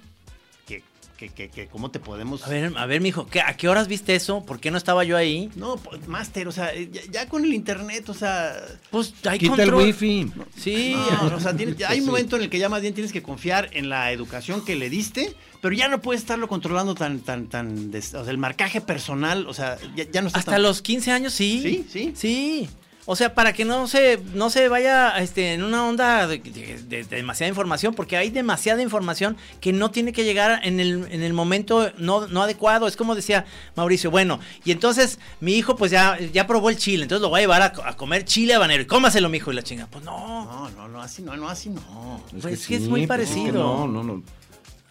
[1.21, 3.87] que, que, que, cómo te podemos A ver, a ver, mijo, ¿qué- ¿a qué horas
[3.89, 4.43] viste eso?
[4.45, 5.51] ¿Por qué no estaba yo ahí?
[5.55, 8.57] No, pues, máster, o sea, ya, ya con el internet, o sea.
[8.91, 9.85] Pues hay Quita el control.
[9.85, 10.33] wifi.
[10.57, 10.95] Sí.
[11.23, 13.23] no, o sea, tienes- hay un momento en el que ya más bien tienes que
[13.23, 17.49] confiar en la educación que le diste, pero ya no puedes estarlo controlando tan, tan,
[17.49, 20.63] tan, des- o sea, el marcaje personal, o sea, ya, ya no está Hasta tan-
[20.63, 21.61] los 15 años sí.
[21.63, 22.13] Sí, sí.
[22.17, 22.69] Sí.
[23.13, 26.79] O sea, para que no se, no se vaya este, en una onda de, de-
[26.85, 31.09] de- de demasiada información, porque hay demasiada información que no tiene que llegar en el,
[31.11, 32.87] en el momento no, no adecuado.
[32.87, 37.03] Es como decía Mauricio, bueno, y entonces mi hijo pues ya, ya probó el chile,
[37.03, 38.83] entonces lo voy a llevar a, co- a comer chile habanero.
[38.83, 39.89] Y cómaselo, mi hijo, y la chinga.
[39.91, 40.45] Pues no.
[40.45, 42.23] No, no, no, así no, no, así no.
[42.41, 43.63] Pues es que es muy pues es que parecido.
[43.65, 44.23] no, no, no.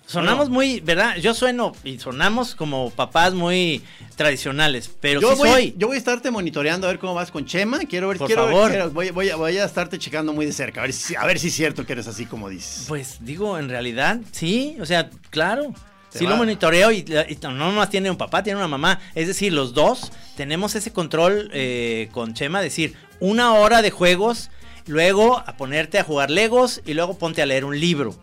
[0.10, 1.17] Sonamos muy, ¿verdad?
[1.17, 3.84] Yo sueno y sonamos como papás muy
[4.15, 5.76] tradicionales, pero yo, sí voy, soy.
[5.78, 7.78] yo voy a estarte monitoreando a ver cómo vas con Chema.
[7.88, 8.89] Quiero ver, Por quiero favor.
[8.89, 11.38] voy, voy a, voy a estarte checando muy de cerca, a ver, si, a ver
[11.38, 12.86] si es cierto que eres así como dices.
[12.88, 15.76] Pues digo, en realidad, sí, o sea, claro.
[16.10, 16.32] Sí va.
[16.32, 19.00] lo monitoreo y, y no nomás tiene un papá, tiene una mamá.
[19.13, 24.50] Es decir, los dos tenemos ese control eh, con Chema, decir, una hora de juegos,
[24.88, 28.15] luego a ponerte a jugar Legos y luego ponte a leer un libro.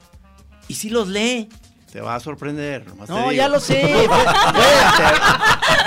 [0.66, 1.48] Y sí los lee.
[1.96, 3.32] Te va a sorprender, nomás te No, digo.
[3.32, 3.80] ya lo sé.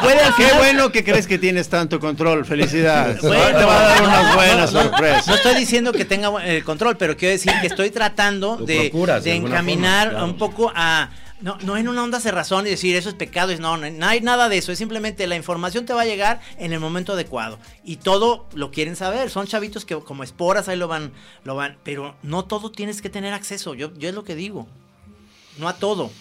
[0.01, 2.45] Puede, Qué bueno que crees que tienes tanto control.
[2.45, 3.21] Felicidades.
[3.21, 3.45] Bueno.
[3.59, 5.27] te va a dar unas buenas No, no, sorpresas.
[5.27, 8.89] No estoy diciendo que tenga el control, pero quiero decir que estoy tratando Lo de,
[8.89, 10.25] procuras, de de alguna encaminar forma, claro.
[10.33, 11.11] un poco a...
[11.41, 14.05] No, no en una onda cerrazón y decir eso es pecado, es no, no, no
[14.07, 17.13] hay nada de eso, es simplemente la información te va a llegar en el momento
[17.13, 21.13] adecuado y todo lo quieren saber, son chavitos que como esporas ahí lo van,
[21.45, 24.67] lo van, pero no todo tienes que tener acceso, yo, yo es lo que digo,
[25.59, 26.11] no a todo.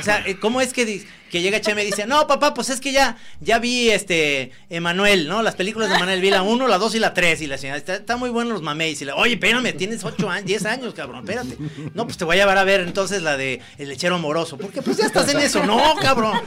[0.00, 2.92] O sea, ¿cómo es que, que llega Chema y dice, no, papá, pues es que
[2.92, 5.42] ya, ya vi este Emanuel, ¿no?
[5.42, 7.78] Las películas de Emanuel, vi la 1, la 2 y la 3, y la señora,
[7.78, 9.00] está, está muy bueno los mameis.
[9.02, 11.56] Y le, oye, espérame, tienes 8 años, 10 años, cabrón, espérate.
[11.94, 14.82] No, pues te voy a llevar a ver entonces la de El lechero amoroso, porque
[14.82, 16.40] pues ya estás en eso, no, cabrón.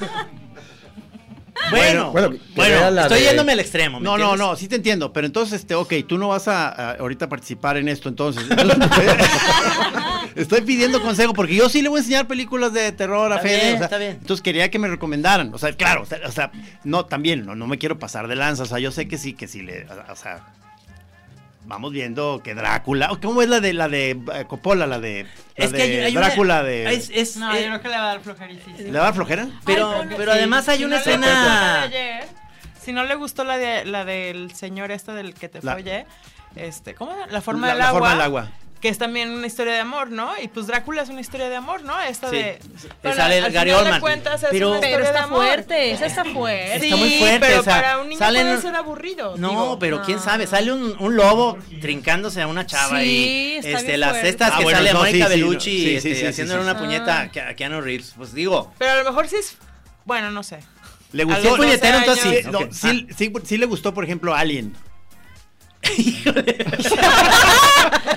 [1.71, 3.99] Bueno, Bueno, bueno, estoy de- yéndome al extremo.
[3.99, 4.39] ¿me No, no, entiendes?
[4.47, 7.77] no, sí te entiendo, pero entonces, este, ok, tú no vas a, a ahorita participar
[7.77, 8.43] en esto, entonces.
[10.35, 13.47] Estoy pidiendo consejo porque yo sí le voy a enseñar películas de terror a Está
[13.47, 13.61] Fede.
[13.61, 14.11] bien, o sea, está bien.
[14.21, 15.53] Entonces quería que me recomendaran.
[15.53, 16.51] O sea, claro, o sea, o sea,
[16.83, 18.63] no, también, no, no me quiero pasar de lanza.
[18.63, 19.85] O sea, yo sé que sí, que sí le.
[20.09, 20.39] O sea.
[21.65, 23.11] Vamos viendo que Drácula.
[23.21, 24.87] ¿Cómo es la de la de eh, Coppola?
[24.87, 25.25] La de.
[25.57, 26.93] La Es que de hay, hay una- Drácula de.
[26.93, 28.77] es- es- No, eh, yo creo que le va a dar flojerísima.
[28.77, 29.47] ¿Le va a dar flojera?
[29.65, 30.37] pero, Ay, pero sí.
[30.37, 31.87] además hay Si una no le gustó la escena...
[31.87, 32.27] de ayer,
[32.81, 36.05] si no le gustó la de la del señor este del que te La- follé,
[36.55, 37.27] este, ¿cómo era?
[37.27, 37.99] La forma La- del la agua.
[37.99, 38.49] forma del agua.
[38.81, 40.31] Que es también una historia de amor, ¿no?
[40.41, 41.99] Y pues Drácula es una historia de amor, ¿no?
[41.99, 42.37] Esta Sí.
[42.37, 42.59] de.
[43.01, 43.99] Te sale al Gary final de Oldman.
[43.99, 45.45] cuentas es Pero- una Pero de está amor.
[45.45, 46.75] fuerte, esa está fuerte.
[46.85, 49.35] Está muy fuerte, Pero o sea, para un niño salen- puede ser aburrido.
[49.35, 49.79] No, digo.
[49.79, 53.87] pero quién sabe, sale un, un lobo trincándose a una chava Sí, y está este
[53.87, 54.29] bien las fuerte.
[54.29, 55.59] estas Ah, que bueno, sale no, Mónica Bellucci no.
[55.77, 56.69] Sí, sí, este, sí, sí, haciéndole sí.
[56.69, 57.45] una puñeta Ah.
[57.47, 59.57] a, a Keanu Reeves, pues digo, Pero a lo mejor sí es.
[60.05, 60.59] Bueno, no sé.
[61.11, 61.41] ¿Le gustó?
[61.41, 62.67] los 12 puñetero, entonces años.
[62.71, 62.87] sí.
[62.87, 62.93] Ok.
[62.93, 64.73] sí, sí, sí le gustó, por ejemplo, Alien.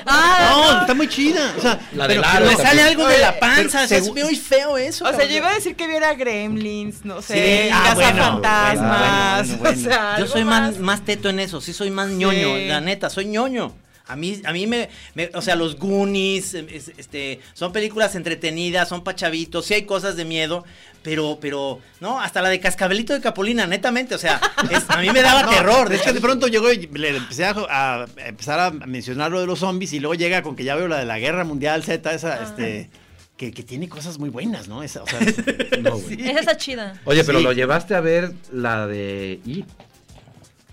[0.04, 1.54] Ah, No, está muy chida.
[1.56, 2.38] O sea, La de pero- Lara.
[2.40, 5.04] pero- le sale algo de la panza, pero o sea, es segu- muy feo eso.
[5.04, 5.30] O sea, cabrón.
[5.30, 9.58] yo iba a decir que viera Gremlins, no sé, Sí, ah, Casa bueno, Fantasmas.
[9.58, 9.80] bueno, bueno, bueno.
[9.82, 12.66] O sea, Yo soy más, más teto en eso, sí soy más ñoño, Sí.
[12.66, 13.74] la neta, soy ñoño.
[14.12, 18.14] A mí, a mí me, me- o sea, los Goonies, em, es- este, son películas
[18.14, 20.64] entretenidas, son pachavitos, sí hay cosas de miedo,
[21.02, 25.10] pero, pero, no, hasta la de Cascabelito de Capulina, netamente, o sea, es- a mí
[25.10, 25.92] me daba No, terror.
[25.92, 29.46] Es que de pronto llegó y le empecé a, a empezar a mencionar lo de
[29.46, 32.12] los zombies y luego llega con que ya veo la de la Guerra Mundial Z,
[32.14, 32.90] esa, este,
[33.36, 34.82] que, que tiene cosas muy buenas, ¿no?
[34.84, 35.18] Esa, o sea,
[35.82, 36.20] No, güey.
[36.28, 37.00] esa está chida.
[37.04, 37.44] Oye, pero Sí.
[37.44, 39.40] lo llevaste a ver la de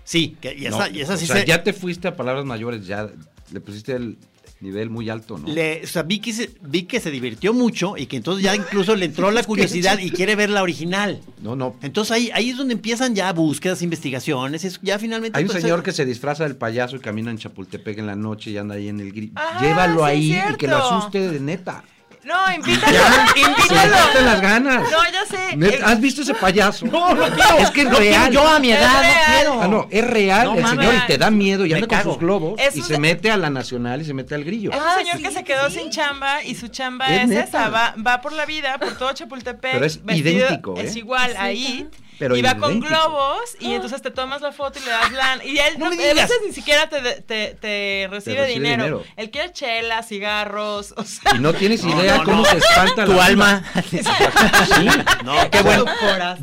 [0.04, 1.44] sí, que, y, esa, No, y esa sí o sea, se...
[1.46, 3.08] ya te fuiste a palabras mayores, ya
[3.52, 4.16] le pusiste el
[4.60, 5.48] nivel muy alto, ¿no?
[5.48, 8.54] le- o sea, vi que, se, vi que se divirtió mucho y que entonces ya
[8.54, 11.20] incluso le entró la curiosidad y quiere ver la original.
[11.42, 11.76] No, no.
[11.80, 15.38] Entonces ahí, ahí es donde empiezan ya búsquedas, investigaciones, es ya finalmente...
[15.38, 18.16] Hay un pues, señor que se disfraza del payaso y camina en Chapultepec en la
[18.16, 19.30] noche y anda ahí en el gris.
[19.34, 21.82] Ajá, Llévalo sí, ahí y que lo asuste de neta.
[22.30, 24.20] No, invítalo, Ya, invítalo.
[24.24, 24.82] las ganas.
[24.90, 25.76] No, ya sé.
[25.76, 26.86] Eh, ¿Has visto ese payaso?
[26.86, 27.58] No, no quiero.
[27.58, 28.30] Es que es No real.
[28.32, 29.62] Yo a mi edad no quiero.
[29.62, 31.98] Ah, no, es real No el señor y te da miedo y Me anda con
[31.98, 32.12] cago.
[32.12, 34.70] sus globos Es y un se mete a la nacional y se mete al grillo.
[34.70, 35.78] Es un Ah, señor sí, que se quedó sí.
[35.80, 39.12] sin chamba y su chamba Es es, esa, va, va por la vida, por todo
[39.12, 39.72] Chapultepec.
[39.72, 40.82] Pero es vestido- idéntico, ¿eh?
[40.84, 41.86] Es igual a It.
[42.20, 45.42] Pero y va con globos y entonces te tomas la foto y le das lana.
[45.42, 48.84] Y él No no, me a veces ni siquiera te, te, te recibe, recibe dinero.
[48.84, 49.04] dinero.
[49.16, 51.34] Él quiere chelas, cigarros, o sea...
[51.34, 52.44] Y no tienes idea no, cómo no.
[52.44, 53.64] se espanta Tu la alma.
[53.80, 54.86] Sí.
[55.24, 55.84] No, qué bueno.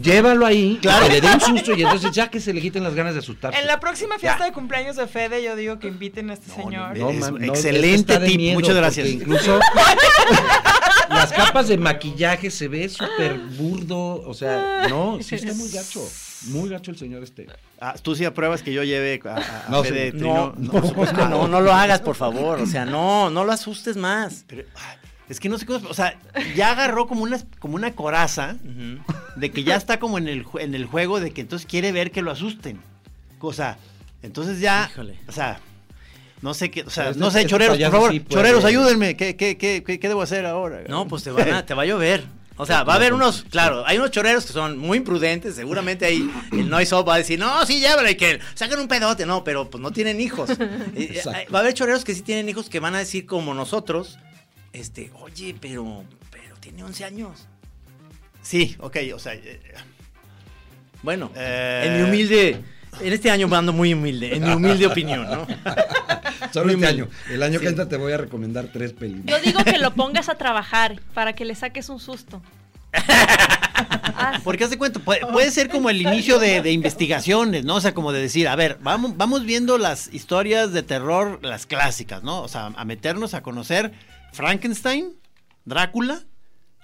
[0.02, 2.96] Llévalo ahí, que le dé un susto y entonces ya que se le quiten las
[2.96, 3.60] ganas de asustarse.
[3.60, 6.98] En la próxima fiesta de cumpleaños de Fede, yo digo que inviten a este señor.
[6.98, 9.08] man, excelente tip, miedo, muchas gracias.
[9.08, 9.60] Incluso
[11.10, 14.22] las capas de maquillaje se ve súper burdo.
[14.28, 16.02] O sea, no, sí está muy gacho.
[16.48, 17.48] Muy gacho el señor este.
[17.80, 20.18] Ah, tú sí apruebas que yo lleve a, a- No, Fede sí.
[20.20, 20.54] Trino?
[20.58, 22.60] No, por no, no lo hagas, por favor.
[22.62, 24.44] O sea, no, no lo asustes más.
[24.48, 24.64] Pero,
[25.30, 26.18] es que no sé cómo, o sea,
[26.56, 28.56] ya agarró como una, como una coraza
[29.36, 32.12] de que ya está como en el, en el juego de que entonces quiere ver
[32.12, 32.80] que lo asusten.
[33.40, 33.78] O sea,
[34.24, 35.18] entonces ya, Híjole.
[35.28, 35.60] o sea,
[36.42, 38.66] no sé qué, o sea, este- no sé, este choreros, por favor, sí puede- choreros,
[38.66, 40.84] ayúdenme, ¿qué, qué, qué, qué, qué debo hacer ahora?
[40.88, 42.26] No, pues te, van a- te va a llover.
[42.60, 46.06] O sea, va a haber unos, claro, hay unos choreros que son muy imprudentes, seguramente
[46.08, 49.28] ahí el Noise Up va a decir, no, sí, llévalo y que saquen un pedote,
[49.28, 50.50] no, pero pues no tienen hijos.
[50.50, 50.56] Eh,
[50.96, 51.54] eh, Exacto.
[51.54, 54.18] va a haber choreros que sí tienen hijos que van a decir como nosotros,
[54.74, 57.48] este, oye, pero, pero tiene 11 años.
[58.42, 59.60] Sí, ok, o sea, eh,
[61.04, 61.84] Bueno, Eh.
[61.86, 62.60] en mi humilde,
[63.02, 65.48] en este año ando muy humilde, en mi humilde opinión, ¿no?
[66.54, 67.08] Solo este año.
[67.30, 67.64] El año Sí.
[67.66, 69.26] que entra te voy a recomendar tres películas.
[69.40, 72.42] Yo digo que lo pongas a trabajar para que le saques un susto.
[74.20, 77.76] Ah, porque haz de cuenta, puede, puede ser como el inicio de, de investigaciones, ¿no?
[77.76, 81.68] O sea, como de decir, a ver, vamos, vamos viendo las historias de terror, las
[81.68, 82.42] clásicas, ¿no?
[82.42, 83.92] O sea, a meternos a conocer
[84.34, 85.14] Frankenstein,
[85.66, 86.22] Drácula.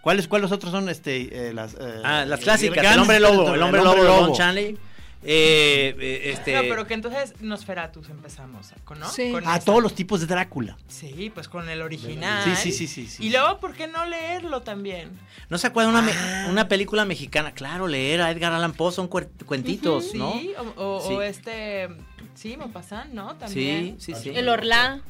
[0.03, 3.43] ¿Cuáles, cuáles otros son este, eh, las, eh, Ah, las clásicas, grandes el hombre lobo,
[3.45, 3.55] terror?
[3.55, 4.77] el hombre lobo, Don Chanley.
[5.25, 9.09] Eh, eh, este, No, pero que entonces Nosferatus empezamos, ¿no?
[9.09, 9.31] Sí.
[9.31, 9.59] Con esa.
[9.59, 10.77] todos los tipos de Drácula.
[10.87, 12.43] Sí, pues con el original.
[12.43, 13.25] Sí, sí, sí, sí, sí.
[13.25, 15.09] Y luego, ¿por qué no leerlo también?
[15.49, 16.47] ¿No se acuerda una, me- Ah.
[16.49, 17.53] una película mexicana?
[17.53, 20.33] Claro, leer a Edgar Allan Poe son cuentitos, Sí, ¿no?
[20.77, 21.13] o, o- Sí.
[21.13, 21.87] o este,
[22.35, 23.35] sí, Maupassant, ¿no?
[23.35, 23.95] También.
[23.99, 24.29] Sí, sí, sí.
[24.35, 25.01] el Orlá.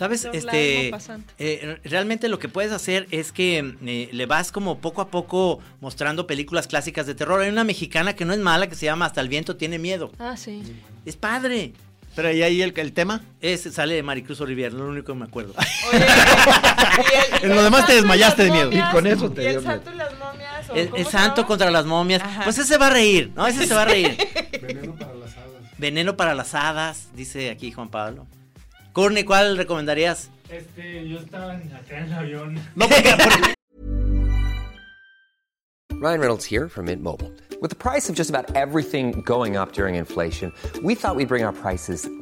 [0.00, 0.24] ¿Sabes?
[0.24, 0.90] Los Este,
[1.38, 5.58] eh, realmente lo que puedes hacer es que eh, le vas como poco a poco
[5.82, 7.42] mostrando películas clásicas de terror.
[7.42, 10.10] Hay una mexicana que no es mala, que se llama Hasta el viento tiene miedo.
[10.18, 10.62] Ah, sí.
[11.04, 11.74] Es padre.
[12.16, 13.20] Pero ¿y ahí el, el tema?
[13.42, 15.52] Es, sale de Maricruz Olivier, lo único que me acuerdo.
[15.92, 16.06] Oye,
[17.42, 18.64] el- En lo demás te desmayaste de miedo.
[18.70, 19.72] momias, Y con eso te ¿Y el dio miedo.
[19.74, 20.70] santo y las momias?
[20.70, 22.22] ¿o El, santo contra las momias.
[22.22, 22.44] Ajá.
[22.44, 23.46] Pues ese se va a reír, ¿no?
[23.46, 24.16] Ese se va a reír.
[24.62, 25.78] Veneno para las hadas.
[25.78, 28.26] Veneno para las hadas, dice aquí Juan Pablo.
[29.00, 30.28] Courtney, ¿cuál recomendarías?
[30.50, 32.54] Este, yo estaba acá en el avión.
[32.76, 33.54] No, porque, porque-
[36.02, 37.32] Ryan Reynolds here from Mint Mobile.
[37.62, 41.42] With the price of just about everything going up during inflation, we thought we'd bring
[41.44, 42.10] our prices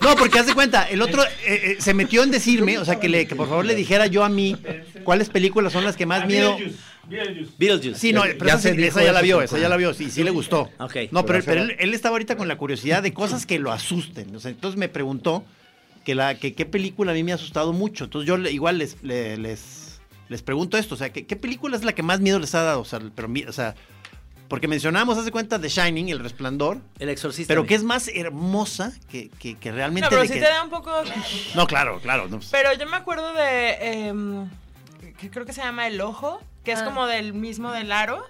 [0.00, 3.00] no, porque haz de cuenta, el otro eh, eh, se metió en decirme, o sea,
[3.00, 4.56] que, le, que por favor le dijera yo a mí
[5.04, 6.56] cuáles películas son las que más miedo...
[7.08, 7.94] Beetlejuice.
[8.00, 10.24] Sí, no, pero ya esa, se ya la vio, esa ya la vio, sí, sí
[10.24, 10.70] le gustó.
[10.80, 10.96] Ok.
[11.12, 14.34] No, pero, él, él estaba ahorita con la curiosidad de cosas que lo asusten.
[14.34, 15.44] O sea, entonces me preguntó
[16.04, 18.04] que la que qué película a mí me ha asustado mucho.
[18.06, 21.76] Entonces yo le- igual les, le- les, les pregunto esto, o sea, ¿qué, qué película
[21.76, 22.80] es la que más miedo les ha dado?
[22.80, 23.76] O sea, pero, mi- o sea,
[24.48, 27.50] porque mencionamos, hace cuenta, The Shining, El Resplandor, El exorcista.
[27.52, 30.06] pero que es más hermosa que, que, que realmente...
[30.06, 30.92] No, pero de sí que- te da un poco...
[31.54, 32.28] No, claro, claro.
[32.28, 34.06] no, pues, Pero yo me acuerdo de...
[34.08, 34.48] em,
[35.18, 36.84] que creo que se llama El Ojo, que es Ah.
[36.84, 38.24] como del mismo del Aro.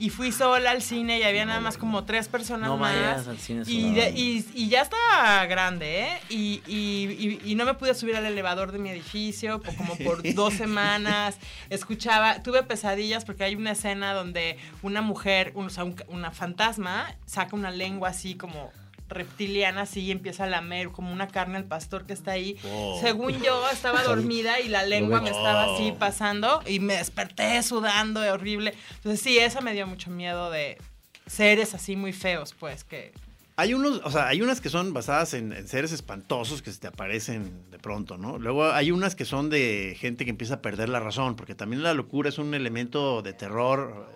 [0.00, 2.94] Y fui sola al cine y había nada más como tres personas No más.
[2.94, 6.18] vayas al cine y, de- y, y ya estaba grande, ¿eh?
[6.30, 11.36] Y, no me pude subir al elevador de mi edificio po- como por dos semanas.
[11.68, 16.30] Escuchaba, tuve pesadillas porque hay una escena donde una mujer, un- o sea, un- una
[16.30, 18.72] fantasma, saca una lengua así como
[19.10, 22.56] reptiliana así y empieza a lamer como una carne al pastor que está ahí.
[23.00, 28.20] Según yo estaba dormida y la lengua me estaba así pasando y me desperté sudando
[28.20, 28.74] horrible.
[28.96, 30.78] Entonces sí, esa me dio mucho miedo de
[31.26, 33.12] seres así muy feos, pues que
[33.56, 36.80] Hay unos, o sea, hay unas que son basadas en, en seres espantosos que se
[36.80, 38.38] te aparecen de pronto, ¿no?
[38.38, 41.82] Luego hay unas que son de gente que empieza a perder la razón, porque también
[41.82, 44.08] la locura es un elemento de terror.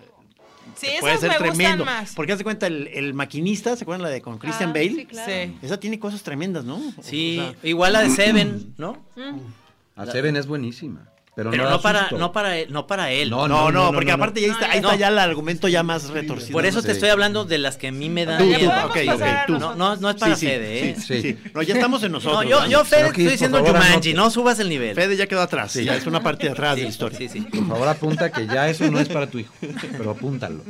[0.75, 1.85] Sí, puede esas ser me gustan tremendo.
[1.85, 2.13] más.
[2.15, 4.89] Porque hace cuenta, el, el maquinista, ¿se acuerdan la de con Christian Ah, Bale?
[4.95, 5.31] sí, claro.
[5.31, 5.57] Sí.
[5.61, 6.79] Esa tiene cosas tremendas, ¿no?
[7.01, 8.97] Sí, O sea, igual la de Seven, ¿no?
[9.95, 11.07] A Seven es buenísima.
[11.35, 13.29] Pero, Pero no, no da para, no para él, no para él.
[13.29, 14.23] No, no, no, no, porque no, no.
[14.23, 14.87] aparte ya está, ahí no.
[14.87, 16.53] está ya el argumento ya más retorcido.
[16.53, 16.91] Por eso te Sí.
[16.93, 18.71] estoy hablando de las que a mí me dan Tú, Ya miedo.
[18.71, 19.59] podemos ok, ok, pasar a tú.
[19.59, 20.95] No, no, no es para Fede, ¿eh?
[20.97, 21.21] Sí, Sí.
[21.21, 21.37] sí.
[21.53, 22.49] No, ya estamos en No, nosotros.
[22.49, 22.67] yo, ¿no?
[22.67, 24.95] yo Fede, estoy diciendo favor, Jumanji, no subas el nivel.
[24.95, 27.17] Fede ya quedó atrás, ya es una parte de atrás de la historia.
[27.17, 27.41] Sí, sí.
[27.41, 29.53] Por favor, apunta que ya eso no es para tu hijo.
[29.91, 30.61] Pero apúntalo.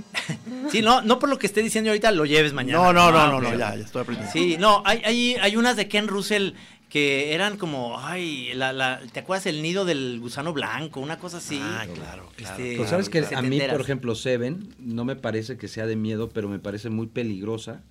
[0.71, 2.79] Sí, no, no por lo que esté diciendo ahorita lo lleves mañana.
[2.79, 4.33] No, no, no, Ah, no, ya, ya estoy aprendiendo.
[4.33, 6.53] Sí, no, hay, hay, hay unas de Ken Russell
[6.89, 10.99] que eran como, ay, la, la, ¿te acuerdas el nido del gusano blanco?
[11.01, 11.59] Una cosa así.
[11.61, 12.51] Ah, claro, claro.
[12.55, 15.95] Este, Pues sabes que a mí, por ejemplo, Seven no me parece que sea de
[15.95, 17.81] miedo, pero me parece muy peligrosa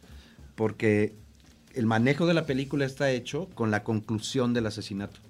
[0.55, 1.15] porque
[1.75, 5.21] el manejo de la película está hecho con la conclusión del asesinato.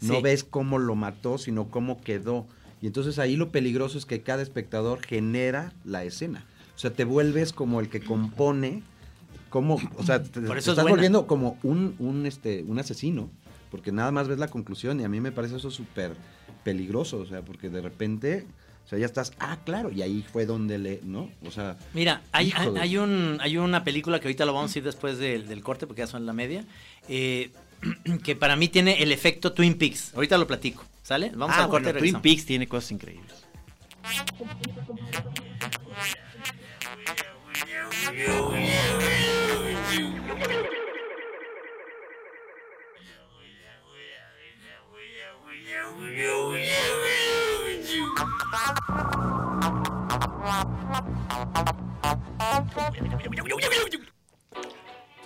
[0.00, 0.22] No Sí.
[0.22, 2.46] ves cómo lo mató, sino cómo quedó.
[2.82, 6.44] Y entonces ahí lo peligroso es que cada espectador genera la escena.
[6.76, 8.82] O sea, te vuelves como el que compone,
[9.54, 13.30] como, o sea, te, es estás volviendo como un, un, este, un asesino,
[13.70, 16.16] porque nada más ves la conclusión y a mí me parece eso súper
[16.64, 18.46] peligroso, o sea, porque de repente,
[18.84, 21.30] o sea, ya estás, ah, claro, y ahí fue donde le, ¿no?
[21.46, 24.84] O sea, Mira, hay, hay, un, hay una película que ahorita lo vamos a ir
[24.84, 26.64] después del, del corte porque ya son la media,
[27.08, 27.52] eh,
[28.24, 30.14] que para mí tiene el efecto Twin Peaks.
[30.16, 31.30] Ahorita lo platico, ¿sale?
[31.32, 32.20] Vamos ah, al corte bueno, Twin.
[32.20, 33.44] Peaks tiene cosas increíbles.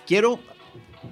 [0.05, 0.39] Quiero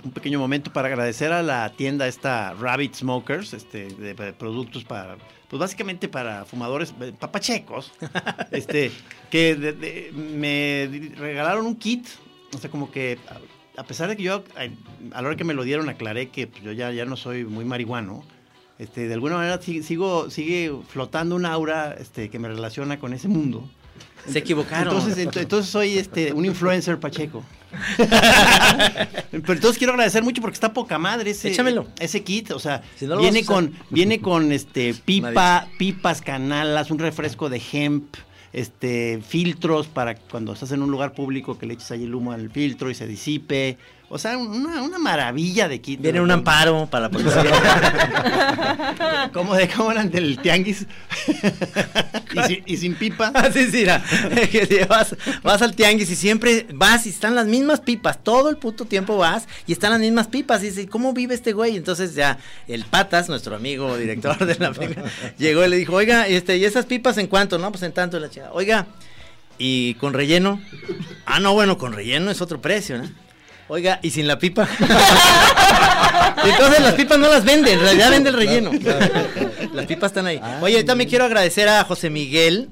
[0.03, 5.17] un pequeño momento para agradecer a la tienda esta Rabbit Smokers, este, de, productos para,
[5.47, 7.91] pues básicamente para fumadores eh, papachecos,
[8.51, 8.91] este,
[9.29, 9.55] que
[10.13, 12.07] me regalaron un kit,
[12.55, 13.17] o sea, como que
[13.77, 16.63] a, pesar de que yo a, la hora que me lo dieron aclaré que pues,
[16.63, 18.23] yo ya, ya no soy muy marihuano,
[18.79, 23.13] este, de alguna manera si- sigo, sigue flotando un aura este, que me relaciona con
[23.13, 23.67] ese mundo.
[24.27, 24.93] Se equivocaron.
[24.95, 27.43] Entonces, ent- entonces soy este, un influencer pacheco.
[29.31, 31.87] Pero entonces quiero agradecer mucho porque está poca madre ese, Échamelo.
[31.99, 32.51] ese kit.
[32.51, 37.49] O sea, Si no lo viene con, viene con este pipa, pipas, canalas, un refresco
[37.49, 38.15] de hemp,
[38.53, 42.31] este, filtros para cuando estás en un lugar público que le eches ahí el humo
[42.31, 43.77] al filtro y se disipe.
[44.09, 45.99] O sea, una, una maravilla de kit.
[46.01, 47.43] Viene un amparo para la policía.
[49.33, 50.85] Como de cómo eran del tianguis.
[52.33, 53.33] y, sin, y sin pipa.
[53.33, 54.01] Así sí, mira,
[54.51, 58.55] que vas, vas al tianguis y siempre vas y están las mismas pipas, todo el
[58.55, 61.75] puto tiempo vas y están las mismas pipas y dices, ¿cómo vive este güey?
[61.75, 65.05] Entonces ya el Patas, nuestro amigo director de la película,
[65.37, 67.57] llegó y le dijo, oiga, este, ¿y esas pipas en cuánto?
[67.57, 68.87] No, pues en tanto la chica, oiga,
[69.57, 70.61] ¿y con relleno?
[71.25, 73.26] Ah, no, bueno, con relleno es otro precio, ¿no?
[73.69, 74.67] Oiga, ¿y sin la pipa?
[76.43, 78.71] Entonces las pipas no las vende, en realidad vende el relleno.
[79.73, 80.39] Las pipas están ahí.
[80.61, 82.69] Oye, también quiero agradecer a José Miguel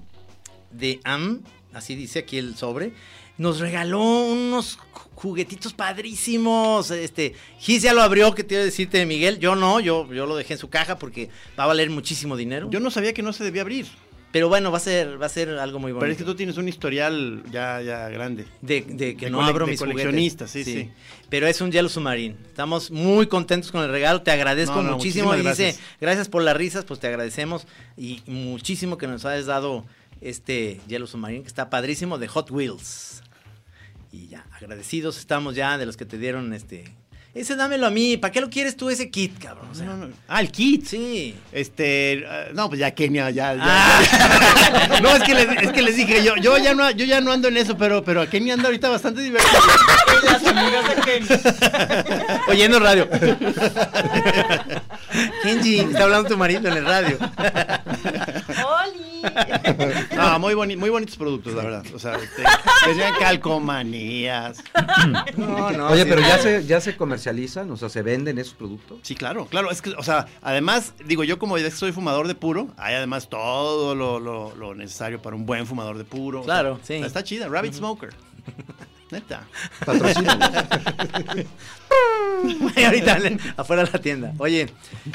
[0.71, 1.41] de AM,
[1.73, 2.93] así dice aquí el sobre.
[3.37, 6.89] Nos regaló unos ju- juguetitos padrísimos.
[6.91, 9.39] Este, Gis ya lo abrió, que te iba a decirte, Miguel.
[9.39, 11.29] Yo no, yo, yo lo dejé en su caja porque
[11.59, 12.69] va a valer muchísimo dinero.
[12.71, 13.87] Yo no sabía que no se debía abrir.
[14.35, 16.01] Pero bueno, va a ser, va a ser algo muy bonito.
[16.01, 18.45] Pero es que tú tienes un historial ya, ya grande.
[18.61, 20.65] De, de que De no abro de mis coleccionista, juguetes.
[20.65, 20.91] sí, sí.
[21.29, 22.35] Pero es un Yellow Submarine.
[22.45, 24.23] Estamos muy contentos con el regalo.
[24.23, 25.33] Te agradezco No, no, muchísimo.
[25.37, 26.27] Y dice, gracias.
[26.27, 27.65] por las risas, pues te agradecemos.
[27.95, 29.85] Y muchísimo que nos hayas dado
[30.19, 33.23] este Yellow Submarine, que está padrísimo, de Hot Wheels.
[34.11, 36.93] Y ya, agradecidos estamos ya de los que te dieron este.
[37.35, 38.15] Ese dámelo a mí.
[38.15, 39.67] ¿Para qué lo quieres tú ese kit, cabrón?
[39.69, 40.07] O sea, No, no.
[40.29, 40.85] Ah, el kit.
[40.87, 41.35] Sí.
[41.51, 42.23] Este, eh,
[42.53, 43.53] no, pues ya Kenia, ya.
[43.55, 44.99] ya- Ah.
[45.03, 47.33] no, es que, les, es que les dije, yo, yo, ya no, yo ya no
[47.33, 49.51] ando en eso, pero, pero a Kenia anda ahorita bastante divertido.
[50.23, 51.27] Las amigas de Ken.
[52.47, 53.09] Oyendo radio.
[55.43, 57.17] Kenji, está hablando tu marido en el radio.
[60.15, 61.85] No, muy, boni- muy bonitos productos, la verdad.
[61.93, 62.43] O sea, este,
[62.85, 64.63] tenían calcomanías.
[65.37, 65.87] No, no.
[65.87, 66.09] Oye, sí.
[66.09, 68.99] pero ya se, ya se comercializan, o sea, se venden esos productos.
[69.03, 69.71] Sí, claro, claro.
[69.71, 73.29] Es que, o sea, además, digo, yo como ya soy fumador de puro, hay además
[73.29, 76.41] todo lo, lo- lo necesario para un buen fumador de puro.
[76.41, 76.95] O sea, Claro, sí.
[76.95, 78.09] Está chida, Rabbit Smoker.
[79.11, 79.45] Neta.
[79.85, 80.67] Patrocina.
[82.75, 83.17] Y ahorita
[83.57, 84.33] afuera de la tienda.
[84.39, 84.67] Oye,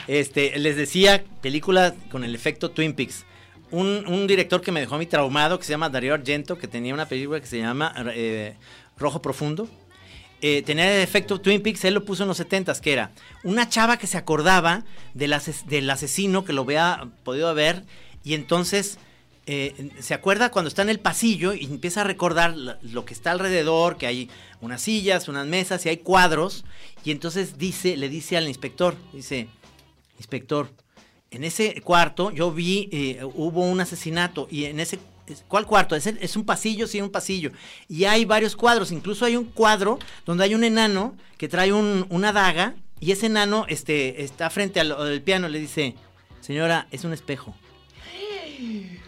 [0.07, 3.25] este, les decía, película con el efecto Twin Peaks.
[3.73, 6.93] Un, director que me dejó a mí traumado, que se llama Dario Argento, que tenía
[6.93, 8.55] una película que se llama eh,
[8.99, 9.69] Rojo Profundo.
[10.43, 13.11] Eh, tenía el efecto Twin Peaks, él lo puso en los 70 que era
[13.45, 17.85] una chava que se acordaba del, ases- del asesino que lo había podido ver
[18.25, 18.99] y entonces
[19.45, 23.33] eh, se acuerda cuando está en el pasillo y empieza a recordar lo que está
[23.33, 24.31] alrededor, que hay
[24.63, 26.65] unas sillas, unas mesas y hay cuadros.
[27.05, 29.49] Y entonces dice, le dice al inspector, dice,
[30.19, 30.71] inspector,
[31.31, 34.99] en ese cuarto yo vi, eh, hubo un asesinato y en ese...
[35.47, 35.95] ¿Cuál cuarto?
[35.95, 37.53] Es, es un pasillo, sí, un pasillo.
[37.89, 38.91] Y hay varios cuadros.
[38.91, 43.27] Incluso hay un cuadro donde hay un enano que trae un- una daga y ese
[43.27, 45.49] enano este, está frente al, al piano.
[45.49, 45.95] Le dice,
[46.41, 47.55] señora, es un espejo.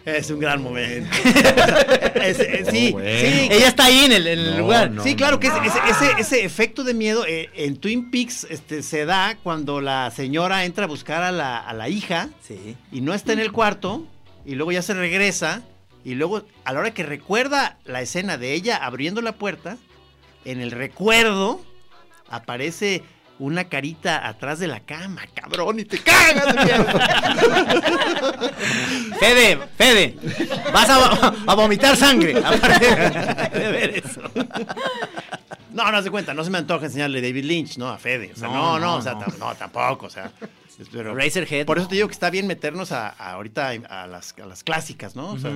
[0.05, 1.09] Es un gran momento.
[2.15, 3.09] Es- es- sí, Oh, bueno.
[3.19, 3.47] sí.
[3.51, 4.91] Ella está ahí en el, en el No, lugar.
[4.91, 8.45] no, sí, claro que ese, ese- ese- ese efecto de miedo eh, en Twin Peaks
[8.49, 12.75] este, se da cuando la señora entra a buscar a la, a la hija Sí.
[12.91, 14.05] y no está en el cuarto
[14.45, 15.63] y luego ya se regresa
[16.05, 19.77] y luego a la hora que recuerda la escena de ella abriendo la puerta,
[20.45, 21.61] en el recuerdo
[22.29, 23.03] aparece
[23.43, 26.55] una carita atrás de la cama, cabrón, y te cagas.
[29.19, 30.15] Fede, Fede,
[30.73, 32.37] vas a, vo- a vomitar sangre.
[32.43, 34.21] aparte de ver eso.
[35.71, 37.89] No, no se cuenta, no se me antoja enseñarle David Lynch, ¿no?
[37.89, 38.31] A Fede.
[38.33, 39.21] O sea, no, No, no, o sea, no.
[39.21, 40.31] tam- no, tampoco, o sea.
[40.91, 41.65] pero- Razorhead.
[41.65, 44.63] Por eso te digo que está bien meternos a, a ahorita a las, a las
[44.63, 45.31] clásicas, ¿no?
[45.31, 45.51] O sea,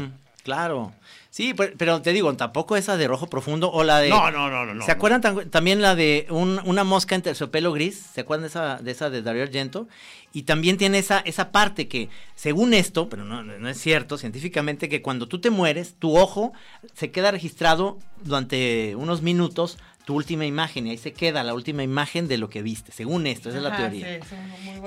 [0.47, 0.93] Claro.
[1.29, 4.07] Sí, pero, pero te digo, tampoco esa de rojo profundo o la de.
[4.09, 4.85] No, no, no, no, no.
[4.85, 8.01] ¿Se acuerdan tam- también la de un- una mosca en terciopelo gris?
[8.13, 9.89] ¿Se acuerdan de esa de, esa de Dario Argento?
[10.31, 14.87] Y también tiene esa, esa parte que, según esto, pero no, no es cierto científicamente,
[14.87, 16.53] que cuando tú te mueres, tu ojo
[16.93, 21.83] se queda registrado durante unos minutos tu última imagen y ahí se queda la última
[21.83, 24.21] imagen de lo que viste, según esto, esa es la teoría.
[24.23, 24.29] sí,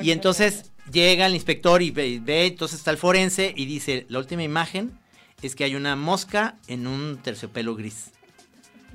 [0.01, 4.07] Y entonces llega el inspector y ve, y ve, entonces está el forense y dice,
[4.09, 4.93] la última imagen
[5.43, 8.11] es que hay una mosca en un terciopelo gris.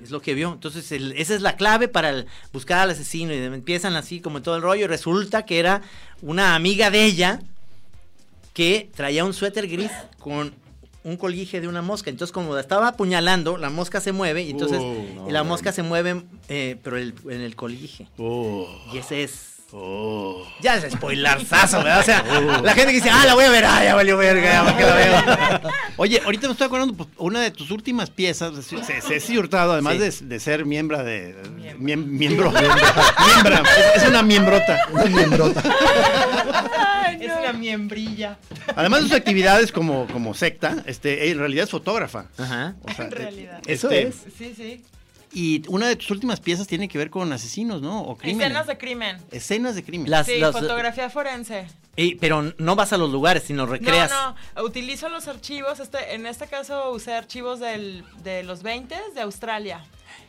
[0.04, 0.52] Es lo que vio.
[0.54, 3.34] Entonces, el- esa es la clave para el- buscar al asesino.
[3.34, 4.84] Y empiezan así como todo el rollo.
[4.86, 5.82] Y resulta que era
[6.22, 7.40] una amiga de ella
[8.54, 10.54] que traía un suéter gris con
[11.04, 12.10] un colguije de una mosca.
[12.10, 14.44] Entonces, como la estaba apuñalando, la mosca se mueve.
[14.44, 18.08] Y entonces, Uh, no, la mosca se mueve, eh, pero el- en el colguije.
[18.18, 19.55] Oh, Y ese es.
[19.76, 20.42] Oh.
[20.62, 22.00] Ya es spoilerzazo, ¿verdad?
[22.00, 22.24] O sea,
[22.64, 24.78] la gente que dice, ah, la voy a ver, ah, ya valió verga, ya, ¿para
[24.78, 25.62] qué la veo?
[25.98, 30.00] Oye, ahorita me estoy acordando, pues, una de tus últimas piezas, Ce- Ceci Hurtado, además
[30.00, 31.36] de, de ser miembro de...
[31.80, 32.52] miem- miembro.
[32.52, 33.64] Miembra.
[33.96, 34.80] Es, es una miembrota.
[34.92, 35.62] Una miembrota.
[37.20, 38.38] Es una miembrilla.
[38.76, 42.26] Además de sus actividades como, como secta, este, en realidad es fotógrafa.
[42.38, 42.76] Ajá.
[42.84, 43.60] O sea, En realidad.
[43.68, 44.16] eso Este, es.
[44.38, 44.84] Sí, sí.
[45.36, 48.02] Y una de tus últimas piezas tiene que ver con asesinos, ¿no?
[48.04, 48.48] O crímenes.
[48.48, 49.18] Escenas de crimen.
[49.32, 50.10] Escenas de crimen.
[50.10, 51.68] Las- sí, las- fotografía forense.
[51.98, 54.10] Y- pero no vas a los lugares, sino recreas.
[54.10, 58.96] No, no, utilizo los archivos, este, en este caso usé archivos del, de los 20
[59.14, 59.84] de Australia.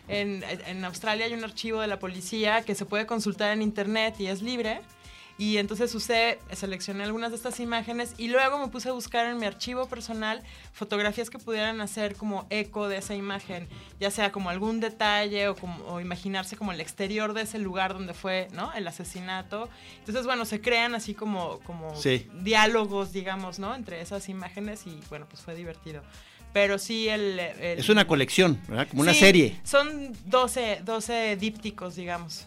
[0.09, 4.17] En, en Australia hay un archivo de la policía que se puede consultar en internet
[4.19, 4.81] y es libre.
[5.39, 9.37] Y entonces usé, seleccioné algunas de estas imágenes y luego me puse a buscar en
[9.37, 13.69] mi archivo personal fotografías que pudieran hacer como eco de esa imagen,
[14.01, 17.93] ya sea como algún detalle o, como, o imaginarse como el exterior de ese lugar
[17.93, 18.73] donde fue ¿no?
[18.73, 19.69] el asesinato.
[19.99, 22.27] Entonces, bueno, se crean así como, como Sí.
[22.41, 23.75] diálogos, digamos, ¿no?
[23.75, 26.03] Entre esas imágenes y bueno, pues fue divertido.
[26.55, 27.39] Pero sí el...
[27.39, 28.89] el- Es una colección, ¿verdad?
[28.89, 29.61] Como una serie.
[29.65, 32.47] Son 12, 12 dípticos, digamos,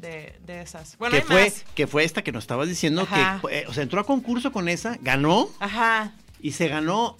[0.00, 0.96] de, de esas.
[0.98, 1.64] Bueno, que hay fue, más.
[1.74, 3.40] que fue esta que nos estabas diciendo Ajá.
[3.48, 6.12] que o sea, entró a concurso con esa, ganó Ajá.
[6.40, 7.16] y se ganó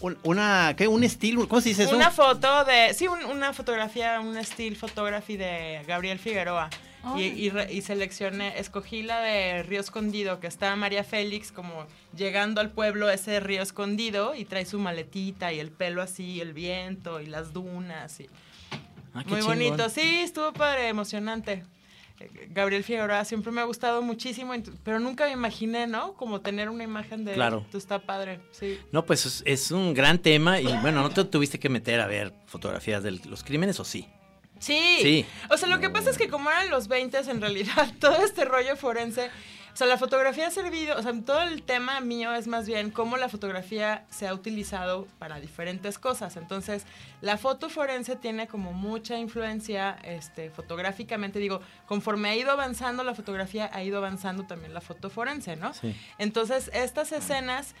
[0.00, 0.88] un- una ¿qué?
[0.88, 1.94] un estilo, ¿cómo se dice eso?
[1.96, 6.70] Una foto de, sí, un- una fotografía, un still photography de Gabriel Figueroa.
[7.16, 11.86] Y, y, re- y seleccioné, escogí la de Río Escondido, que está María Félix como
[12.14, 16.52] llegando al pueblo ese Río Escondido y trae su maletita y el pelo así, el
[16.52, 18.20] viento y las dunas.
[18.20, 18.26] Y...
[19.14, 19.44] Ah, Muy chingón.
[19.46, 21.64] bonito, sí, estuvo padre, emocionante.
[22.50, 24.52] Gabriel Figueroa siempre me ha gustado muchísimo,
[24.84, 26.14] pero nunca me imaginé, ¿no?
[26.14, 27.66] Como tener una imagen de Claro.
[27.70, 28.78] Tú está padre, sí.
[28.92, 32.06] No, pues es, es un gran tema y bueno, ¿no te tuviste que meter a
[32.06, 34.06] ver fotografías de los crímenes o sí?
[34.58, 34.98] Sí.
[35.00, 35.26] Sí.
[35.48, 38.44] O sea, lo que pasa es que como eran los 20 en realidad, todo este
[38.44, 39.30] rollo forense,
[39.72, 42.90] o sea, la fotografía ha servido, o sea, todo el tema mío es más bien
[42.90, 46.36] cómo la fotografía se ha utilizado para diferentes cosas.
[46.36, 46.84] Entonces,
[47.20, 51.38] la foto forense tiene como mucha influencia este, fotográficamente.
[51.38, 55.72] Digo, conforme ha ido avanzando la fotografía, ha ido avanzando también la foto forense, ¿no?
[55.74, 55.94] Sí.
[56.18, 57.74] Entonces, estas escenas,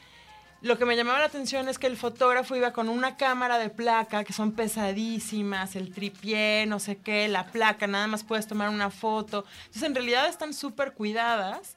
[0.62, 3.70] lo que me llamaba la atención es que el fotógrafo iba con una cámara de
[3.70, 8.68] placa, que son pesadísimas, el tripié, no sé qué, la placa, nada más puedes tomar
[8.68, 9.44] una foto.
[9.66, 11.76] Entonces, en realidad están súper cuidadas.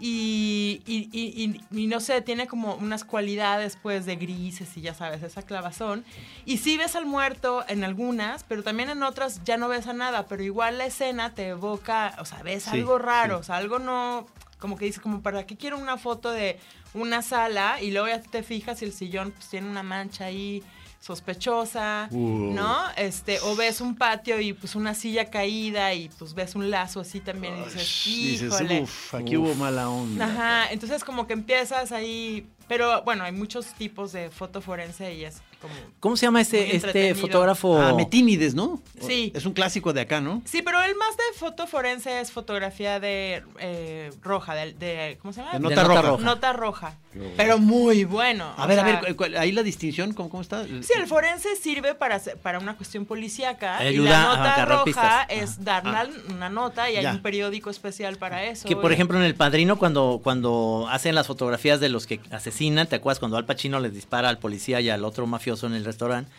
[0.00, 4.80] Y, y- y- y- y no sé, tiene como unas cualidades pues de grises y
[4.80, 6.04] ya sabes, esa clavazón.
[6.44, 9.92] Y sí ves al muerto en algunas, pero también en otras ya no ves a
[9.94, 13.40] nada, pero igual la escena te evoca, o sea, ves Sí, algo raro, sí.
[13.40, 14.28] o sea, algo no,
[14.58, 16.58] como que dices, como para qué quiero una foto de
[16.94, 20.62] una sala y luego ya te fijas y el sillón pues tiene una mancha ahí
[21.00, 22.52] sospechosa, Uh.
[22.54, 22.76] ¿no?
[22.96, 27.00] Este, o ves un patio y pues una silla caída y pues ves un lazo
[27.00, 28.82] así también y dices, Dices, híjole.
[28.82, 30.24] uff, aquí hubo mala onda.
[30.26, 35.24] Ajá, entonces como que empiezas ahí, pero bueno, hay muchos tipos de foto forense y
[35.24, 35.74] es como...
[36.00, 37.80] ¿Cómo se llama Muy este, este fotógrafo?
[37.80, 38.80] Ah, Metínides, ¿no?
[39.00, 39.32] Sí.
[39.34, 40.42] Es un clásico de acá, ¿no?
[40.44, 45.32] Sí, pero el más de foto forense es fotografía de eh, roja, de, de- ¿cómo
[45.32, 45.52] se llama?
[45.52, 46.10] De nota De nota roja.
[46.10, 46.24] roja.
[46.24, 46.94] Nota roja.
[47.36, 48.54] Pero muy bueno.
[48.56, 50.64] A ver, a ver, ahí la distinción, ¿cómo, cómo está?
[50.64, 54.84] Sí, el forense sirve para, para una cuestión policíaca y Ayuda la a nota roja
[54.84, 55.26] pistas.
[55.30, 56.04] es dar Ah.
[56.04, 58.68] la- una nota y hay un periódico especial para eso.
[58.68, 62.20] Que por y- ejemplo en El Padrino cuando, cuando hacen las fotografías de los que
[62.30, 65.74] asesinan, ¿te acuerdas cuando Al Pacino les dispara al policía y al otro mafioso en
[65.74, 66.30] el restaurante?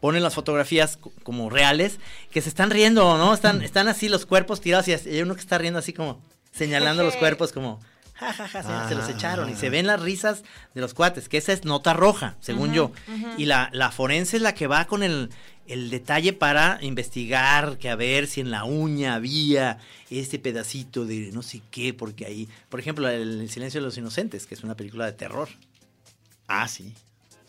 [0.00, 1.98] Ponen las fotografías co- como reales,
[2.30, 3.34] que se están riendo, ¿no?
[3.34, 6.20] Están, están así los cuerpos tirados y hay uno que está riendo así como
[6.52, 7.80] señalando los cuerpos como,
[8.14, 9.10] ja, ja, ja, se, se los Ah.
[9.12, 10.42] echaron y se ven las risas
[10.74, 12.92] de los cuates, que esa es nota roja, según yo.
[13.36, 15.30] Y la, la forense es la que va con el,
[15.66, 19.78] el detalle para investigar, que a ver si en la uña había
[20.10, 23.98] este pedacito de no sé qué, porque ahí, por ejemplo, el, El silencio de los
[23.98, 25.48] inocentes, que es una película de terror.
[26.46, 26.94] Ah, sí.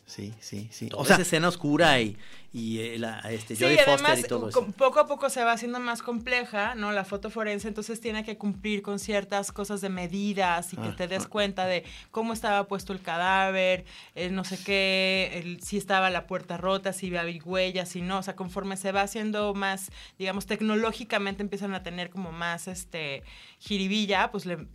[0.09, 0.87] Sí, sí, sí.
[0.89, 2.17] Toda esa escena oscura y,
[2.51, 4.65] y eh, la, este, Sí, Jodie Foster además, y todo eso.
[4.71, 6.91] poco a poco se va haciendo más compleja, ¿no?
[6.91, 10.95] La foto forense, entonces tiene que cumplir con ciertas cosas de medidas y que Ah,
[10.97, 11.29] te des ah.
[11.29, 13.85] cuenta de cómo estaba puesto el cadáver,
[14.15, 18.17] el no sé qué, el- si estaba la puerta rota, si había huellas, si no.
[18.17, 23.21] O sea, conforme se va haciendo más, digamos, tecnológicamente empiezan a tener como más, este,
[23.59, 24.65] jiribilla, pues le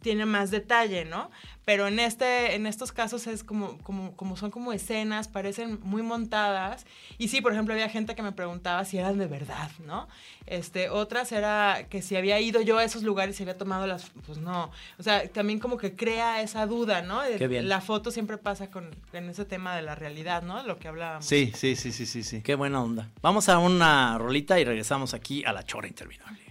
[0.00, 1.30] tiene más detalle, ¿no?
[1.64, 6.00] Pero en este, en estos casos es como, como, como son como escenas, parecen muy
[6.00, 6.86] montadas.
[7.18, 10.06] Y sí, por ejemplo, había gente que me preguntaba si eran de verdad, ¿no?
[10.46, 14.10] Este, otras era que si había ido yo a esos lugares y había tomado las,
[14.26, 14.70] pues no.
[14.98, 17.20] O sea, también como que crea esa duda, ¿no?
[17.36, 17.68] Qué bien.
[17.68, 20.62] La foto siempre pasa con, en ese tema de la realidad, ¿no?
[20.62, 21.26] Lo que hablábamos.
[21.26, 22.42] Sí, sí, sí, sí, sí, sí.
[22.42, 23.10] Qué buena onda.
[23.22, 26.45] Vamos a una rolita y regresamos aquí a la chora interminable.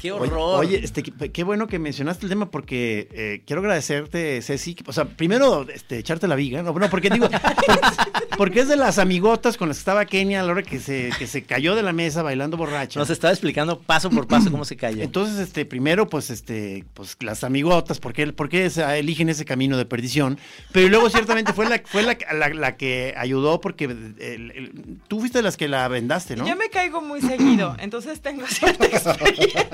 [0.00, 0.60] ¡Qué horror!
[0.60, 4.76] Oye, este, qué, bueno que mencionaste el tema porque eh, quiero agradecerte, Ceci.
[4.86, 6.62] O sea, primero, este, echarte la viga.
[6.62, 7.80] No, no, porque digo, porque,
[8.38, 11.10] porque es de las amigotas con las que estaba Kenia a la hora que se,
[11.18, 12.98] que se cayó de la mesa bailando borracha.
[12.98, 15.02] Nos estaba explicando paso por paso cómo se cayó.
[15.02, 19.44] Entonces, este, primero, pues, este, pues, las amigotas, ¿por qué, por qué se- eligen ese
[19.44, 20.38] camino de perdición?
[20.72, 25.20] Pero luego, ciertamente, fue la, fue la, la- la que ayudó porque el- el- tú
[25.20, 26.46] fuiste de las que la vendaste, ¿no?
[26.46, 29.68] Yo me caigo muy seguido, entonces tengo cierta experiencia.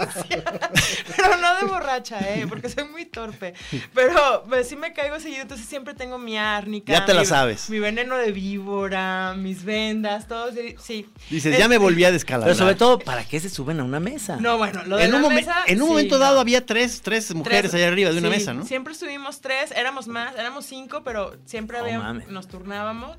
[1.17, 2.47] Pero no de borracha, ¿eh?
[2.49, 3.55] Porque soy muy torpe.
[3.95, 6.93] Pero pues, sí me caigo seguido, entonces siempre tengo mi árnica.
[6.93, 7.71] Ya te la mi- sabes.
[7.71, 10.51] Mi veneno de víbora, mis vendas, todo.
[10.79, 11.09] sí.
[11.31, 12.49] Dices, Es- ya me volví a descalabrar.
[12.55, 14.37] Pero sobre todo, ¿para qué se suben a una mesa?
[14.37, 16.25] No, bueno, lo de en la un, mesa, en un sí, momento no.
[16.25, 18.65] dado había tres, tres mujeres Tres- allá arriba de una sí, mesa, ¿no?
[18.67, 22.29] Siempre estuvimos tres, éramos más, éramos cinco, pero siempre No había, mames.
[22.29, 23.17] nos turnábamos.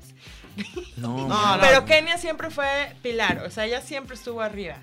[0.96, 1.60] No, No, no.
[1.60, 4.76] Pero Kenia siempre fue pilar, o sea, ella siempre estuvo arriba.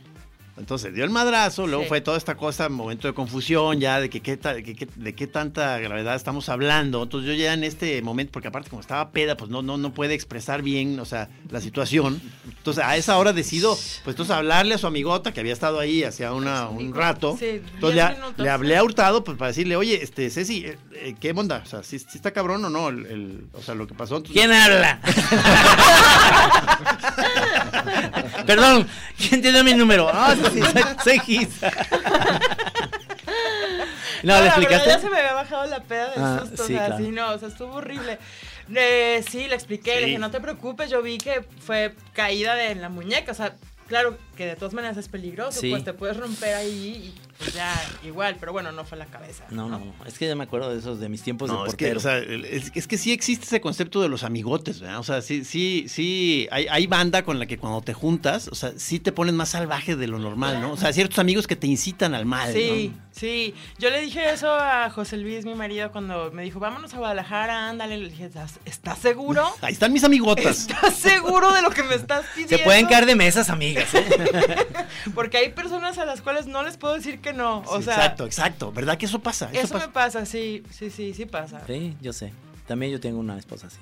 [0.58, 1.90] Entonces dio el madrazo, luego Sí.
[1.90, 5.14] fue toda esta cosa, momento de confusión ya de que qué ta- que- que- de
[5.14, 7.04] qué tanta gravedad estamos hablando.
[7.04, 9.94] Entonces yo ya en este momento, porque aparte como estaba peda, pues no, no, no
[9.94, 12.22] puede expresar bien, o sea, la situación.
[12.48, 16.04] Entonces a esa hora decido, pues entonces hablarle a su amigota que había estado ahí
[16.04, 17.36] hacía una, un rato.
[17.38, 18.44] Sí, entonces diez le, minutos.
[18.46, 21.62] le hablé a Hurtado pues para decirle, oye, este, Ceci, eh, eh, ¿qué onda?
[21.66, 22.88] O sea, si está cabrón o no?
[22.88, 24.16] El, el- o sea, lo que pasó.
[24.18, 25.02] Entonces- ¿Quién habla?
[28.46, 28.88] Perdón,
[29.18, 30.10] ¿quién tiene mi número?
[30.12, 31.48] Ah, sí.
[34.24, 34.90] No, la ¿le verdad, explicaste?
[34.90, 37.04] ya se me había bajado la peda del Ah, susto, sí, o sea, claro.
[37.04, 38.18] sí, no, o sea, estuvo horrible.
[38.74, 40.06] Eh, sí, le expliqué, le Sí.
[40.08, 43.56] dije, no te preocupes, yo vi que fue caída de la muñeca, o sea,
[43.88, 45.70] claro que de todas maneras es peligroso, Sí.
[45.70, 47.74] pues te puedes romper ahí y pues ya,
[48.04, 49.44] igual, pero bueno, no fue la cabeza.
[49.50, 51.70] No, no, no, es que ya me acuerdo de esos, de mis tiempos No, de
[51.70, 51.98] es que, portero.
[52.00, 55.00] o sea, es, es que sí existe ese concepto de los amigotes, ¿verdad?
[55.00, 58.56] O sea, sí, sí, sí, hay, hay banda con la que cuando te juntas, o
[58.56, 60.72] sea, sí te pones más salvaje de lo normal, ¿no?
[60.72, 63.02] O sea, ciertos amigos que te incitan al mal, Sí, ¿no?
[63.12, 63.54] sí.
[63.80, 67.70] Yo le dije eso a José Luis, mi marido, cuando me dijo, vámonos a Guadalajara,
[67.70, 67.98] ándale.
[67.98, 69.46] Le dije, ¿estás, ¿estás seguro?
[69.62, 70.62] Ahí están mis amigotas.
[70.70, 72.58] ¿Estás seguro de lo que me estás pidiendo?
[72.58, 73.94] Se pueden caer de mesas, amigas.
[73.94, 74.06] ¿eh?
[75.14, 77.60] Porque hay personas a las cuales no les puedo decir que no.
[77.68, 78.72] O Sí, sea, exacto, exacto.
[78.72, 79.50] ¿Verdad que eso pasa?
[79.52, 79.88] Eso, eso pasa.
[79.88, 81.62] me pasa, sí, sí, sí, sí pasa.
[81.68, 82.32] Sí, yo sé.
[82.68, 83.80] También yo tengo una esposa así.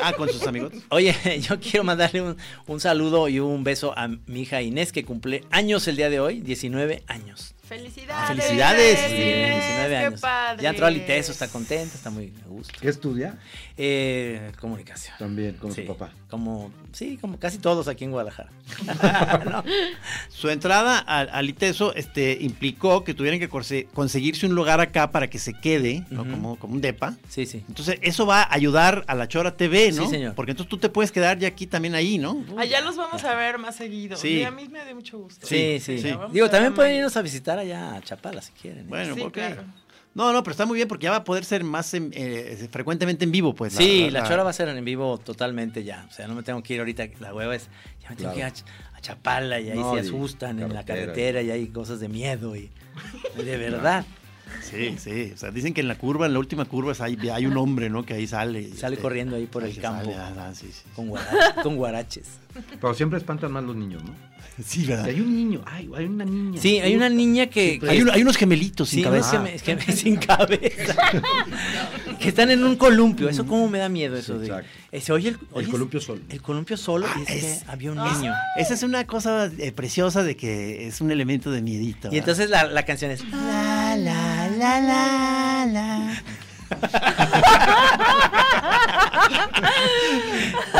[0.00, 0.72] Ah, con sus amigos.
[0.90, 2.36] Oye, yo quiero mandarle un,
[2.66, 6.20] un saludo y un beso a mi hija Inés, que cumple años el día de
[6.20, 7.54] hoy, 19 años.
[7.68, 8.28] Felicidades.
[8.28, 8.98] Felicidades.
[9.00, 10.20] Sí, Inés, 19 qué años.
[10.20, 10.62] padre.
[10.62, 12.72] Ya entró al ITESO, está contenta, está muy a gusto.
[12.80, 13.38] ¿Qué estudia?
[13.76, 15.16] Eh, comunicación.
[15.18, 16.12] También, como Sí, su papá.
[16.30, 18.50] Como, sí, como casi todos aquí en Guadalajara.
[19.46, 19.64] No.
[20.28, 25.28] Su entrada al, al ITESO este, implicó que tuvieran que conseguirse un lugar acá para
[25.28, 26.24] que se quede, ¿no?
[26.24, 27.14] Como, como un depa.
[27.28, 27.62] Sí, sí.
[27.68, 30.04] Entonces, eso va a ayudar a la Chora TV, ¿no?
[30.04, 30.34] Sí, señor.
[30.34, 32.44] Porque entonces tú te puedes quedar ya aquí también ahí, ¿no?
[32.56, 34.16] Allá los vamos a ver más seguido.
[34.16, 34.28] Sí.
[34.38, 35.46] Y a mí me dio mucho gusto.
[35.46, 36.02] Sí, sí.
[36.32, 38.80] Digo, también pueden irnos a visitar allá a Chapala si quieren.
[38.86, 38.88] ¿eh?
[38.88, 39.64] Bueno, Sí, claro.
[40.14, 42.68] No, no, pero está muy bien porque ya va a poder ser más en- eh,
[42.72, 43.74] frecuentemente en vivo, pues.
[43.74, 46.06] sí, la, chora va a ser en vivo totalmente ya.
[46.08, 47.06] O sea, no me tengo que ir ahorita.
[47.20, 47.68] La hueva es.
[48.02, 48.34] Ya me tengo Claro.
[48.34, 51.12] que ir a, Ch- a Chapala y ahí No, se y asustan en la carretera.
[51.12, 52.70] carretera y hay cosas de miedo y.
[53.36, 54.06] De verdad.
[54.62, 55.32] Sí, sí.
[55.34, 57.88] O sea, dicen que en la curva, en la última curva, hay, hay un hombre,
[57.90, 58.04] ¿no?
[58.04, 58.62] Que ahí sale.
[58.62, 60.04] y, Sale este, corriendo ahí por ahí el campo.
[60.04, 60.82] sale, ah, sí, sí.
[60.94, 62.26] Con, guara- con guaraches.
[62.80, 64.14] Pero siempre espantan más los niños, ¿no?
[64.64, 65.04] Sí, ¿verdad?
[65.04, 66.58] Hay un niño, ay, hay una niña.
[66.58, 67.78] Sí, hay una niña que.
[67.86, 69.38] Hay, un- hay unos gemelitos sin Sí, cabeza.
[69.40, 70.96] unos geme- geme- sin cabeza.
[72.18, 73.28] que están en un columpio.
[73.28, 74.48] Eso cómo me da miedo eso Sí,
[74.90, 75.00] de.
[75.02, 76.22] se oye el, columpio solo.
[76.30, 78.10] El columpio solo Ah, y es, es- que había un Ah.
[78.16, 78.32] niño.
[78.56, 82.08] Esa es una cosa eh, preciosa de que es un elemento de miedito.
[82.10, 83.28] Y entonces la, la canción es.
[83.30, 84.25] La, la,
[84.80, 86.22] la, la, la.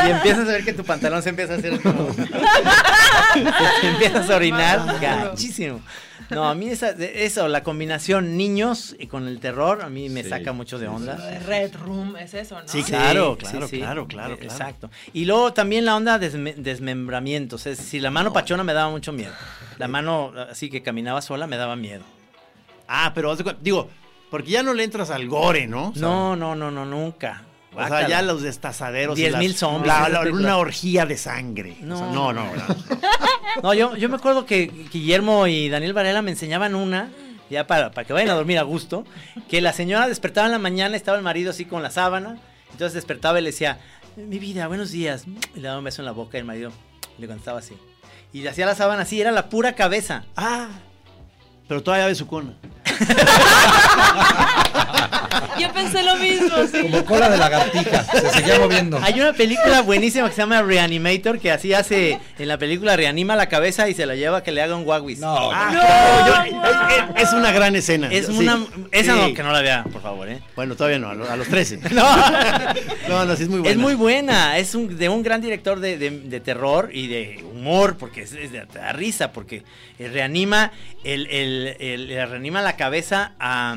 [0.05, 2.07] Y empiezas a ver que tu pantalón se empieza a hacer como.
[3.81, 4.99] te empiezas a orinar.
[5.01, 5.81] Gachísimo.
[6.29, 10.09] No, a mí esa, de- eso, la combinación niños y con el terror, a mí
[10.09, 11.15] me Sí, saca mucho de sí, onda.
[11.15, 12.67] De Red Room es eso, ¿no?
[12.67, 13.77] Sí, Sí, claro, sí, claro, sí.
[13.79, 14.53] claro, claro, Eh, claro.
[14.53, 14.89] Exacto.
[15.13, 17.65] Y luego también la onda desme- desmembramientos.
[17.65, 19.31] Es decir, la mano pachona me daba mucho miedo.
[19.77, 22.03] La mano así que caminaba sola me daba miedo.
[22.87, 23.89] Ah, pero digo,
[24.29, 25.89] porque ya no le entras al gore, ¿no?
[25.89, 27.43] O sea, No, no, no, no, nunca.
[27.75, 29.15] O sea, ya los destazaderos.
[29.15, 31.77] Diez las- mil zombies, la- la- una orgía de sangre.
[31.81, 31.95] No.
[31.95, 32.51] O sea, no, no.
[32.51, 32.77] ¿verdad?
[33.61, 37.11] No, yo, yo me acuerdo que Guillermo y Daniel Varela me enseñaban una,
[37.51, 39.05] ya para, para que vayan a dormir a gusto,
[39.47, 42.37] que la señora despertaba en la mañana, estaba el marido así con la sábana,
[42.71, 43.79] entonces despertaba y le decía,
[44.15, 45.25] mi vida, buenos días,
[45.55, 46.71] y le daba un beso en la boca y el marido
[47.19, 47.75] le contestaba así.
[48.33, 50.25] Y le hacía la sábana así, era la pura cabeza.
[50.35, 50.67] Ah,
[51.67, 52.53] pero todavía besucona.
[55.59, 56.81] Yo pensé lo mismo, sí.
[56.83, 58.99] Como cola de lagartija, se seguía moviendo.
[59.01, 63.35] Hay una película buenísima que se llama Reanimator, que así hace en la película reanima
[63.35, 65.17] la cabeza y se la lleva a que le haga un wagwis.
[65.19, 68.07] No, Ah, yo- es, es- es una gran escena.
[68.11, 68.33] Es sí.
[68.37, 68.59] una
[68.91, 69.19] esa Sí.
[69.19, 70.39] no, que no la vea, por favor, ¿eh?
[70.55, 71.79] Bueno, todavía no, a lo- a los 13.
[71.91, 72.03] No.
[73.09, 73.71] No, no, sí es muy buena.
[73.71, 77.43] Es muy buena, es un, de un gran director de, de- de terror y de
[77.51, 79.63] humor, porque es, es de, da risa, porque
[79.97, 80.71] eh, reanima,
[81.03, 82.86] el, el- el- reanima la cabeza
[83.39, 83.75] a,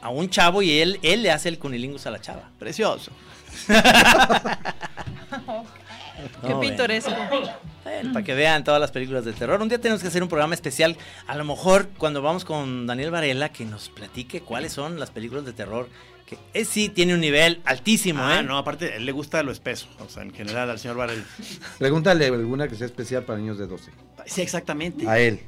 [0.00, 2.50] a un chavo y él, él le hace el cunilingus a la chava.
[2.58, 3.12] Precioso.
[6.42, 7.10] Qué No, pintoresco.
[7.84, 9.60] Bueno, para que vean todas las películas de terror.
[9.60, 10.96] Un día tenemos que hacer un programa especial.
[11.26, 15.44] A lo mejor cuando vamos con Daniel Varela, que nos platique cuáles son las películas
[15.44, 15.88] de terror.
[16.32, 18.42] Que es, sí tiene un nivel altísimo, Ah, ¿eh?
[18.42, 19.86] no, aparte, él le gusta lo espeso.
[20.00, 21.22] O sea, en general al señor Varela.
[21.78, 23.90] Pregúntale alguna que sea especial para niños de 12.
[24.26, 25.06] Sí, exactamente.
[25.08, 25.40] A él.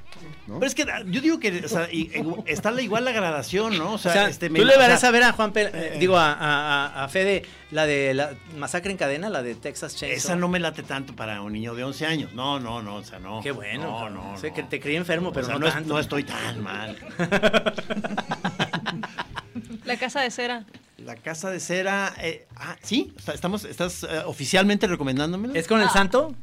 [0.46, 0.54] ¿no?
[0.58, 3.12] Pero es que ah, yo digo que o sea, y- y- está la- igual la
[3.12, 3.94] gradación, ¿no?
[3.94, 5.52] O sea, O sea, este, tú me- le o verás sea, a ver a Juan,
[5.52, 9.54] Pe- eh, digo, a, a- a- Fede, la de la masacre en cadena, la de
[9.54, 10.16] Texas Chainsaw.
[10.16, 12.32] Esa no me late tanto para un niño de 11 años.
[12.34, 13.40] No, no, no, o sea, no.
[13.42, 13.84] Qué bueno.
[13.84, 15.94] No, no, Sé que te creí enfermo, pero O sea, no, no, es- tanto.
[15.94, 16.96] no estoy tan mal.
[19.84, 20.64] La casa de cera.
[20.98, 22.14] La casa de cera.
[22.20, 25.58] eh, ah, sí, estamos, estás eh, oficialmente recomendándomela.
[25.58, 26.34] ¿Es con el santo?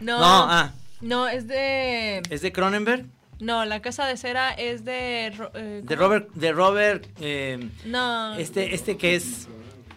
[0.00, 0.18] No.
[0.18, 0.72] No, ah.
[1.00, 2.22] No, es de.
[2.28, 3.06] ¿Es de Cronenberg?
[3.38, 5.32] No, la casa de cera es de.
[5.54, 5.96] Eh, De.
[5.96, 8.34] Robert, de Robert, eh, No.
[8.34, 9.48] este, este que es,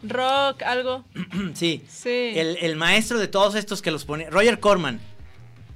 [0.04, 1.04] Rock, algo.
[1.54, 2.32] sí, Sí.
[2.36, 5.02] el, el maestro de todos estos que los pone, Roger Corman.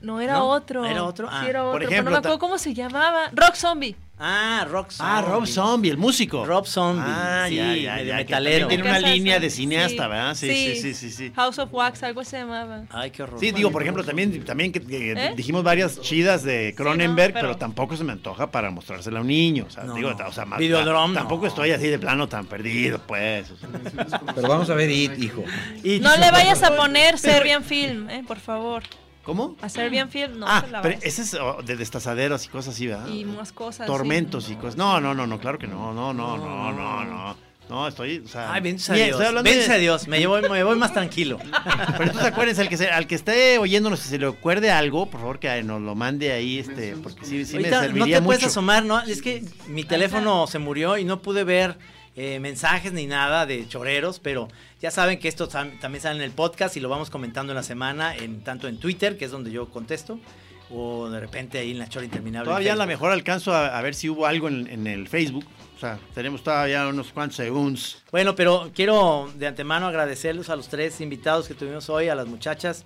[0.02, 0.48] No, era ¿No?
[0.50, 0.86] otro.
[0.86, 1.28] ¿Era otro?
[1.28, 1.45] Sí, Ah.
[1.50, 1.80] era Por otro.
[1.80, 3.30] pero ejemplo, no me acuerdo cómo se llamaba.
[3.34, 3.95] Rock Zombie.
[4.20, 5.14] Ah, Rob Zombie.
[5.14, 6.43] Ah, Rob Zombie, el músico.
[6.43, 7.04] Rob Zombie.
[7.06, 8.16] Ah, sí, ya, ya, ya.
[8.16, 8.68] metalero.
[8.68, 10.10] Tiene una línea de cineasta, Sí.
[10.10, 10.34] ¿verdad?
[10.36, 11.32] Sí, sí, sí, sí, sí.
[11.36, 12.86] House of Wax, algo se llamaba.
[12.89, 13.39] Ay, qué horror.
[13.39, 15.34] Sí, digo, por ejemplo, también, también que, que ¿Eh?
[15.36, 17.58] dijimos varias chidas de Cronenberg, pero- pero...
[17.60, 19.66] tampoco se me antoja para mostrársela a un niño.
[19.68, 20.28] O sea, No, digo, no.
[20.28, 21.48] o sea, más- Videodrome, tampoco no.
[21.50, 23.52] estoy así de plano tan perdido, pues.
[23.52, 23.70] o sea.
[24.34, 25.43] Pero vamos a ver It, hijo.
[26.02, 28.82] No le vayas a poner Serbian Film, eh, por favor.
[29.28, 29.57] ¿Cómo?
[29.61, 32.75] A Serbian Film, no ah, se la pero ese es oh, de destazaderos y cosas
[32.75, 33.09] así, ¿verdad?
[33.09, 33.86] Y más cosas.
[33.86, 34.53] Tormentos sí.
[34.53, 34.78] y cosas.
[34.78, 37.36] No, no, no, no, claro que no, no, no, no, no, no.
[37.69, 38.53] No, estoy, o sea.
[38.53, 39.15] Ay, bendito Bien, a Dios.
[39.15, 40.07] estoy hablando Bendito de- a Dios.
[40.07, 41.38] Me, llevo, me voy más tranquilo.
[41.97, 45.07] Pero entonces acuérdense, al que, se- al que esté oyéndonos, si se le acuerde algo,
[45.07, 48.19] por favor que nos lo mande ahí, este, porque sí, sí me Ahorita no serviría
[48.19, 48.49] te puedes mucho.
[48.51, 49.01] asomar, ¿no?
[49.01, 51.78] Es que mi teléfono se murió y no pude ver
[52.18, 54.49] eh, mensajes ni nada de choreros, pero
[54.82, 57.55] ya saben que esto tam- también sale en el podcast y lo vamos comentando en
[57.57, 60.20] la semana, en tanto en Twitter, que es donde yo contesto,
[60.70, 62.49] o de repente ahí en la chora interminable.
[62.49, 65.45] Todavía a lo mejor alcanzo a, a ver si hubo algo en, en el Facebook.
[65.78, 68.03] O sea, tenemos todavía unos cuantos segundos.
[68.11, 72.26] Bueno, pero quiero de antemano agradecerles a los tres invitados que tuvimos hoy, a las
[72.28, 72.84] muchachas.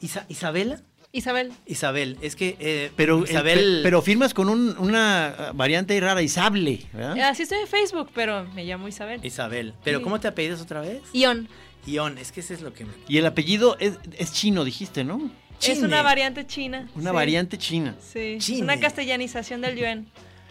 [0.00, 0.80] Isa- ¿Isabela?
[1.14, 1.52] Isabel.
[1.64, 3.58] Isabel, es que eh, Pero, Isabel...
[3.58, 7.18] eh, pe- pero firmas con un- una variante ahí rara, Isable, ¿verdad?
[7.30, 9.20] Así estoy en Facebook, pero me llamo Isabel.
[9.24, 10.04] Isabel, pero Sí.
[10.04, 11.00] ¿cómo te apellidas otra vez?
[11.12, 11.48] Ion.
[11.86, 12.92] Ion, es que ese es lo que me...
[13.08, 15.30] Y el apellido es, es chino, dijiste, ¿no?
[15.60, 15.86] Es Chine.
[15.86, 16.88] una variante china.
[16.96, 17.14] Una sí.
[17.16, 17.94] variante china.
[18.00, 18.18] Sí.
[18.38, 18.62] Es Chine.
[18.62, 20.06] una castellanización del yuan.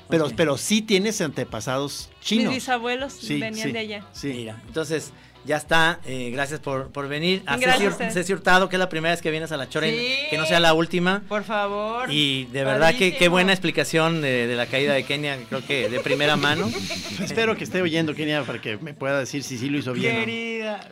[0.09, 2.45] Pero, pero sí tienes antepasados chinos.
[2.53, 4.05] Mis bisabuelos Sí, venían sí, de allá.
[4.13, 4.27] Sí.
[4.27, 5.11] Mira, entonces
[5.45, 5.99] ya está.
[6.05, 7.43] eh, gracias por, por venir.
[7.45, 10.27] A Gracias Ceci, Hurtado, que es la primera vez que vienes a la Chora, y
[10.29, 11.21] que no sea la última.
[11.27, 12.11] Por favor.
[12.11, 15.89] Y de verdad que qué buena explicación de, de la caída de Kenia, creo que
[15.89, 16.69] de primera mano.
[17.21, 20.13] Espero que esté oyendo Kenia para que me pueda decir si sí lo hizo bien.
[20.15, 20.19] ¿no?
[20.21, 20.89] Querida.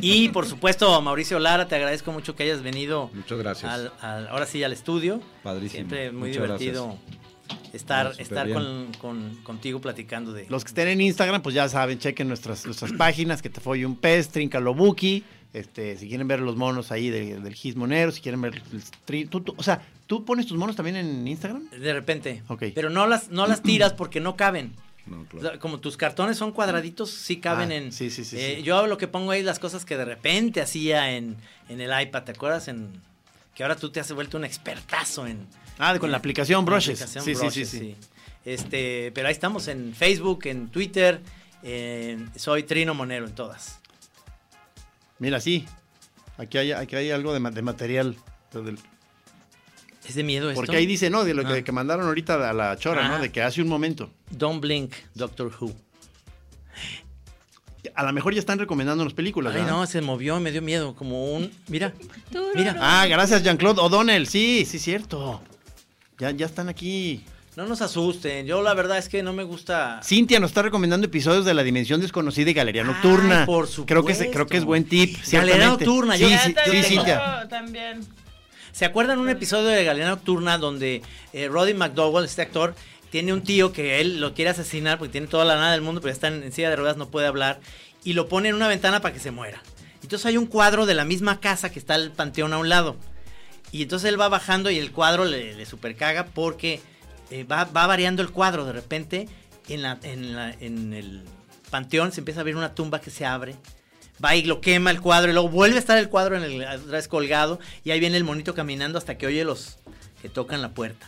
[0.00, 3.70] Y por supuesto, Mauricio Lara, te agradezco mucho que hayas venido Muchas gracias.
[3.72, 5.20] al- al- ahora sí al estudio.
[5.44, 5.74] Padrísimo.
[5.76, 6.98] Siempre muy Muchas divertido
[7.72, 10.46] estar, súper estar con, con- contigo platicando de...
[10.48, 13.84] Los que estén en Instagram, pues ya saben, chequen nuestras, nuestras páginas, que te folle
[13.86, 15.24] un pez, Tríncalo Buki.
[15.52, 19.28] Este, si quieren ver los monos ahí de- del Gizmonero, si quieren ver el tri-
[19.28, 21.70] tú- tú- o sea, ¿tú pones tus monos también en Instagram?
[21.70, 22.42] De repente.
[22.48, 22.64] Ok.
[22.74, 24.72] Pero no las, no las tiras porque no caben.
[25.06, 25.48] No, O claro.
[25.50, 27.92] sea, como tus cartones son cuadraditos, sí caben Ah, en.
[27.92, 28.62] sí, sí, sí, eh, sí.
[28.64, 31.36] Yo lo que pongo ahí es las cosas que de repente hacía en,
[31.68, 32.24] en el iPad.
[32.24, 32.66] ¿Te acuerdas?
[32.66, 32.90] En,
[33.54, 35.46] que ahora tú te has vuelto un expertazo en.
[35.78, 37.00] Ah, con la aplicación la Brushes.
[37.02, 37.96] aplicación Sí, sí, Brushes, sí, sí.
[38.44, 41.20] Este, pero ahí estamos en Facebook, en Twitter.
[42.36, 43.80] soy Trino Monero en todas.
[45.18, 45.66] Mira, sí.
[46.38, 48.16] Aquí hay, aquí hay algo de, ma- de material.
[48.52, 48.78] del-
[50.06, 50.60] ¿Es de miedo esto?
[50.60, 51.24] porque ahí dice, ¿no?
[51.24, 51.62] De lo que, Ah.
[51.64, 53.08] que mandaron ahorita a la chora, Ah.
[53.08, 53.18] ¿no?
[53.18, 54.10] De que hace un momento.
[54.30, 55.74] Don't Blink, Doctor Who.
[57.94, 59.76] A lo mejor ya están recomendándonos películas, Ay, ¿verdad?
[59.76, 60.94] no, se movió, me dio miedo.
[60.94, 61.50] Como un.
[61.68, 61.92] Mira,
[62.54, 62.76] mira.
[62.80, 64.26] Ah, gracias, Jean-Claude O'Donnell.
[64.26, 65.40] Sí, sí, cierto.
[66.18, 67.22] Ya, ya están aquí.
[67.56, 68.46] No nos asusten.
[68.46, 70.00] Yo la verdad es que no me gusta.
[70.04, 73.46] Cintia nos está recomendando episodios de La Dimensión Desconocida y Galería Nocturna.
[73.46, 75.16] Por Creo que, es- creo que es buen tip.
[75.32, 75.68] Galería.
[75.68, 76.28] Nocturna, Sí, yo-
[76.70, 77.46] sí, Cintia.
[77.48, 78.00] también.
[78.72, 81.00] ¿Se acuerdan un episodio de Galería Nocturna donde
[81.32, 82.74] eh, Roddy McDowell, este actor,
[83.10, 86.02] tiene un tío que él lo quiere asesinar porque tiene toda la nada del mundo,
[86.02, 87.58] pero está en, en silla de ruedas, no puede hablar,
[88.04, 89.62] y lo pone en una ventana para que se muera.
[90.02, 92.96] Entonces hay un cuadro de la misma casa que está el panteón a un lado.
[93.72, 96.80] Y entonces él va bajando y el cuadro le, le super caga porque
[97.30, 98.64] eh, va, va variando el cuadro.
[98.64, 99.28] De repente,
[99.68, 101.24] en, la, en, la- en el
[101.70, 103.56] panteón se empieza a ver una tumba que se abre.
[104.24, 106.62] Va y lo quema el cuadro y luego vuelve a estar el cuadro en el
[106.62, 107.58] otra vez colgado.
[107.84, 109.78] Y ahí viene el monito caminando hasta que oye los
[110.22, 111.06] que tocan la puerta.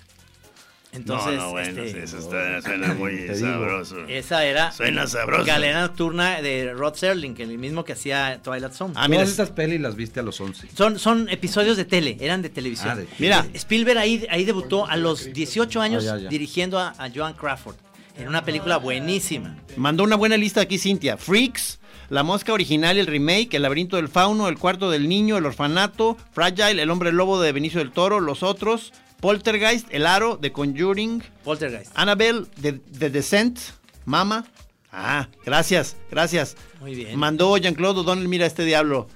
[0.90, 4.06] Entonces, no, no, bueno, este, eso está- suena muy sabroso.
[4.08, 5.44] esa era Suena sabroso.
[5.44, 8.94] Galera Nocturna de Rod Serling, que el mismo que hacía Twilight Zone.
[8.96, 10.66] Ah, mira, Todas estas pelis las viste a los 11.
[10.74, 12.90] Son, son episodios de tele, eran de televisión.
[12.92, 13.46] Ah, de- Mira.
[13.52, 16.28] Spielberg ahí, ahí debutó a los 18 años Ah, ya, ya.
[16.30, 17.76] dirigiendo a, a Joan Crawford
[18.18, 19.56] en una película buenísima.
[19.76, 21.18] Mandó una buena lista aquí Cintia.
[21.18, 25.36] Freaks, La Mosca Original y el Remake, El Laberinto del Fauno, El Cuarto del Niño,
[25.36, 30.38] El Orfanato, Fragile, El Hombre Lobo de Benicio del Toro, Los Otros, Poltergeist, El Aro,
[30.38, 31.90] The Conjuring, Poltergeist.
[31.94, 33.58] Annabelle, The, The Descent,
[34.04, 34.44] Mama.
[34.92, 36.56] Ah, gracias, gracias.
[36.80, 37.18] Muy bien.
[37.18, 39.08] Mandó Jean-Claude O'Donnell, mira este diablo.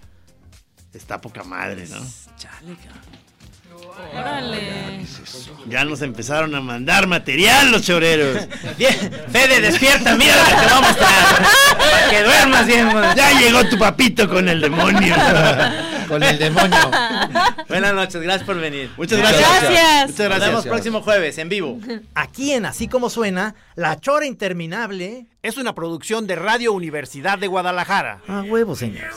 [0.93, 1.99] Está poca madre, ¿no?
[2.37, 2.77] Chale.
[4.15, 5.07] Órale.
[5.69, 8.47] Ya nos empezaron a mandar material los choreros.
[8.79, 8.95] Bien,
[9.31, 11.79] Fede, despierta, mira lo que te voy a mostrar.
[11.79, 12.89] Para que duermas bien.
[13.17, 15.15] Ya llegó tu papito con el demonio.
[16.13, 16.79] Con el demonio.
[17.69, 18.91] Buenas noches, gracias por venir.
[18.99, 19.41] Muchas gracias.
[19.49, 20.11] Gracias.
[20.11, 20.67] Muchas Nos vemos gracias.
[20.67, 21.79] próximo jueves en vivo.
[22.15, 25.27] Aquí en Así Como Suena, La Chora Interminable.
[25.43, 28.21] Es una producción de Radio Universidad de Guadalajara.
[28.29, 29.17] A huevo, señores.